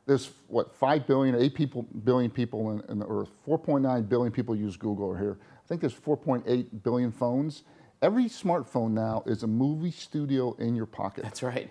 there's 0.06 0.30
what, 0.48 0.76
5 0.76 1.08
billion, 1.08 1.34
8 1.36 1.56
people, 1.56 1.88
billion 2.04 2.30
people 2.30 2.70
in, 2.70 2.84
in 2.88 3.00
the 3.00 3.08
earth. 3.08 3.32
4.9 3.48 4.08
billion 4.08 4.32
people 4.32 4.56
use 4.56 4.78
Google 4.78 5.06
or 5.08 5.18
here. 5.18 5.40
I 5.42 5.68
think 5.68 5.82
there's 5.82 5.96
4.8 5.96 6.84
billion 6.84 7.12
phones. 7.12 7.64
Every 8.02 8.26
smartphone 8.26 8.92
now 8.92 9.22
is 9.28 9.44
a 9.44 9.48
movie 9.48 9.92
studio 9.92 10.54
in 10.60 10.76
your 10.76 10.88
pocket. 10.88 11.24
That's 11.24 11.44
right. 11.44 11.70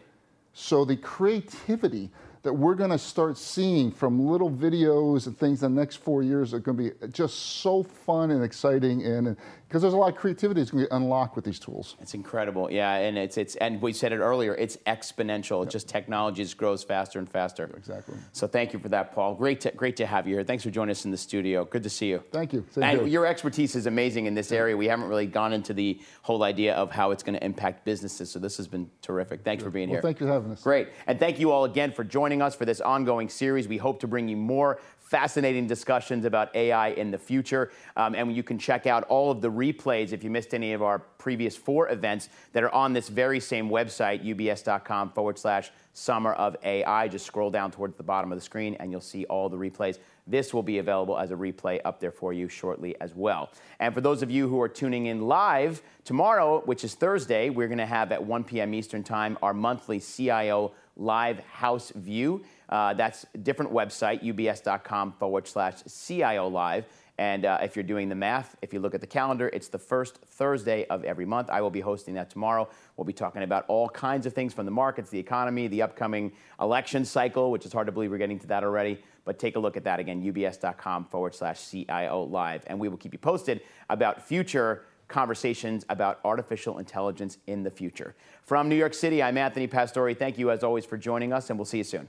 So 0.53 0.85
the 0.85 0.97
creativity 0.97 2.11
that 2.43 2.53
we're 2.53 2.75
going 2.75 2.91
to 2.91 2.99
start 2.99 3.37
seeing 3.37 3.91
from 3.91 4.27
little 4.27 4.51
videos 4.51 5.27
and 5.27 5.37
things 5.37 5.63
in 5.63 5.75
the 5.75 5.81
next 5.81 5.97
four 5.97 6.23
years 6.23 6.55
are 6.55 6.59
going 6.59 6.77
to 6.77 6.83
be 6.85 7.09
just 7.09 7.61
so 7.61 7.83
fun 7.83 8.31
and 8.31 8.43
exciting, 8.43 9.05
and 9.05 9.37
because 9.71 9.83
there's 9.83 9.95
a 9.95 9.97
lot 9.97 10.13
of 10.13 10.17
creativity 10.17 10.61
that's 10.61 10.73
going 10.73 10.83
to 10.83 10.91
be 10.91 10.97
unlocked 10.97 11.37
with 11.37 11.45
these 11.45 11.61
tools. 11.61 11.95
It's 12.01 12.15
incredible, 12.15 12.73
yeah, 12.73 12.95
and 12.97 13.17
it's 13.17 13.39
it's 13.39 13.55
and 13.55 13.81
we 13.81 13.93
said 13.93 14.13
it 14.13 14.19
earlier. 14.19 14.53
It's 14.57 14.77
exponential. 14.79 15.69
Just 15.71 15.89
technology 15.89 16.43
just 16.43 16.57
grows 16.57 16.83
faster 16.83 17.21
and 17.21 17.31
faster. 17.31 17.71
Exactly. 17.77 18.17
So 18.33 18.49
thank 18.49 18.73
you 18.73 18.81
for 18.81 18.89
that, 18.89 19.15
Paul. 19.15 19.37
Great 19.37 19.61
to 19.61 19.71
great 19.71 19.95
to 19.99 20.07
have 20.07 20.27
you 20.27 20.35
here. 20.35 20.43
Thanks 20.43 20.65
for 20.65 20.71
joining 20.71 20.91
us 20.91 21.05
in 21.05 21.13
the 21.13 21.17
studio. 21.17 21.65
Good 21.65 21.85
to 21.85 21.91
see 21.91 22.09
you. 22.09 22.25
Thank 22.33 22.53
you. 22.53 22.67
Same 22.73 22.83
and 22.83 22.99
here. 22.99 23.07
your 23.07 23.27
expertise 23.27 23.77
is 23.77 23.87
amazing 23.87 24.27
in 24.27 24.35
this 24.35 24.51
area. 24.51 24.77
We 24.77 24.87
haven't 24.87 25.09
really 25.09 25.27
gone 25.27 25.53
into 25.53 25.73
the 25.73 26.01
whole 26.23 26.43
idea 26.43 26.75
of 26.75 26.91
how 26.91 27.13
it's 27.13 27.23
going 27.23 27.39
to 27.39 27.45
impact 27.45 27.85
businesses. 27.85 28.29
So 28.29 28.41
this 28.41 28.57
has 28.57 28.67
been 28.67 28.91
terrific. 29.03 29.45
Thanks 29.45 29.63
for 29.63 29.71
being 29.71 29.89
Well, 29.89 29.97
here. 29.97 30.03
thank 30.03 30.19
you 30.19 30.27
for 30.27 30.33
having 30.33 30.51
us. 30.51 30.65
Great. 30.65 30.89
And 31.07 31.21
thank 31.21 31.39
you 31.39 31.53
all 31.53 31.65
again 31.65 31.93
for 31.93 32.03
joining 32.03 32.43
us 32.43 32.57
for 32.57 32.65
this 32.65 32.81
ongoing 32.81 33.29
series. 33.29 33.69
We 33.69 33.77
hope 33.77 34.01
to 34.01 34.09
bring 34.09 34.27
you 34.27 34.37
more 34.37 34.81
fascinating 35.11 35.67
discussions 35.67 36.25
about 36.25 36.55
AI 36.55 36.91
in 36.91 37.11
the 37.11 37.19
future. 37.19 37.73
Um, 37.97 38.15
and 38.15 38.33
you 38.33 38.45
can 38.45 38.61
check 38.61 38.87
out 38.87 39.03
all 39.09 39.33
of 39.33 39.41
the 39.41 39.51
replays 39.51 40.13
if 40.13 40.23
you 40.23 40.31
missed 40.31 40.55
any 40.55 40.73
of 40.73 40.83
our 40.83 41.01
previous 41.01 41.57
four 41.57 41.89
events 41.89 42.29
that 42.53 42.63
are 42.63 42.73
on 42.73 42.93
this 42.93 43.09
very 43.09 43.41
same 43.41 43.69
website, 43.69 44.25
ubs.com 44.25 45.11
forward 45.11 45.37
slash 45.37 45.73
summer 45.95 46.33
of 46.35 46.57
AI. 46.63 47.09
Just 47.09 47.27
scroll 47.27 47.51
down 47.51 47.73
towards 47.73 47.97
the 47.97 48.05
bottom 48.05 48.31
of 48.31 48.39
the 48.39 48.45
screen 48.45 48.77
and 48.79 48.93
you'll 48.93 49.01
see 49.01 49.25
all 49.25 49.49
the 49.49 49.57
replays. 49.57 49.99
This 50.29 50.55
will 50.55 50.63
be 50.63 50.79
available 50.79 51.19
as 51.19 51.33
a 51.33 51.35
replay 51.35 51.81
up 51.85 51.99
there 51.99 52.13
for 52.13 52.33
you 52.33 52.49
shortly 52.49 52.95
as 53.01 53.13
well. 53.13 53.51
And 53.81 53.93
for 53.93 54.01
those 54.01 54.23
of 54.23 54.31
you 54.31 54.49
who 54.49 54.61
are 54.61 54.69
tuning 54.69 55.07
in 55.07 55.23
live, 55.23 55.83
tomorrow, 56.05 56.61
which 56.67 56.85
is 56.85 56.95
Thursday, 56.95 57.51
we're 57.51 57.67
going 57.67 57.79
to 57.79 57.87
have 57.87 58.13
at 58.13 58.25
1 58.25 58.45
p.m. 58.45 58.73
Eastern 58.75 59.03
Time 59.03 59.37
our 59.43 59.53
monthly 59.53 59.99
CIO 59.99 60.71
Live 60.97 61.41
House 61.41 61.91
View. 61.97 62.45
Uh, 62.71 62.95
that's 62.95 63.27
a 63.35 63.39
different 63.39 63.73
website, 63.73 64.23
ubs.com 64.23 65.13
forward 65.13 65.47
slash 65.47 65.83
CIO 65.83 66.49
Live. 66.49 66.87
And 67.19 67.45
uh, 67.45 67.59
if 67.61 67.77
you're 67.77 67.83
doing 67.83 68.09
the 68.09 68.15
math, 68.15 68.57
if 68.63 68.73
you 68.73 68.81
look 68.81 68.95
at 68.95 69.03
the 69.03 69.07
calendar, 69.07 69.51
it's 69.53 69.69
the 69.69 69.79
first 69.79 70.17
Thursday 70.25 70.87
of 70.87 71.05
every 71.05 71.27
month. 71.27 71.51
I 71.51 71.61
will 71.61 71.71
be 71.71 71.81
hosting 71.81 72.15
that 72.15 72.31
tomorrow. 72.31 72.67
We'll 72.97 73.05
be 73.05 73.13
talking 73.13 73.43
about 73.43 73.67
all 73.69 73.91
kinds 73.91 74.25
of 74.25 74.33
things 74.33 74.55
from 74.55 74.65
the 74.65 74.71
markets, 74.71 75.11
the 75.11 75.19
economy, 75.19 75.69
the 75.69 75.83
upcoming 75.83 76.33
election 76.61 77.05
cycle, 77.05 77.51
which 77.51 77.67
is 77.67 77.75
hard 77.75 77.89
to 77.89 77.93
believe 77.93 78.11
we're 78.11 78.17
getting 78.17 78.39
to 78.39 78.47
that 78.47 78.65
already. 78.65 79.03
But 79.27 79.39
take 79.39 79.57
a 79.57 79.59
look 79.59 79.77
at 79.77 79.85
that 79.85 80.01
again, 80.01 80.23
ubs.com 80.23 81.05
forward 81.07 81.35
slash 81.35 81.69
CIO 81.69 82.23
Live. 82.23 82.63
And 82.69 82.81
we 82.81 82.89
will 82.89 82.97
keep 82.97 83.13
you 83.13 83.19
posted 83.19 83.61
about 83.91 84.27
future 84.27 84.87
conversations 85.09 85.85
about 85.91 86.21
artificial 86.25 86.79
intelligence 86.79 87.37
in 87.47 87.65
the 87.65 87.71
future. 87.71 88.15
From 88.45 88.69
New 88.69 88.77
York 88.77 88.95
City, 88.95 89.23
I'm 89.23 89.37
Anthony 89.37 89.67
Pastore. 89.67 90.15
Thank 90.15 90.39
you, 90.39 90.51
as 90.51 90.65
always, 90.65 90.87
for 90.87 90.97
joining 90.97 91.35
us, 91.35 91.51
and 91.51 91.59
we'll 91.59 91.67
see 91.67 91.79
you 91.79 91.85
soon. 91.85 92.09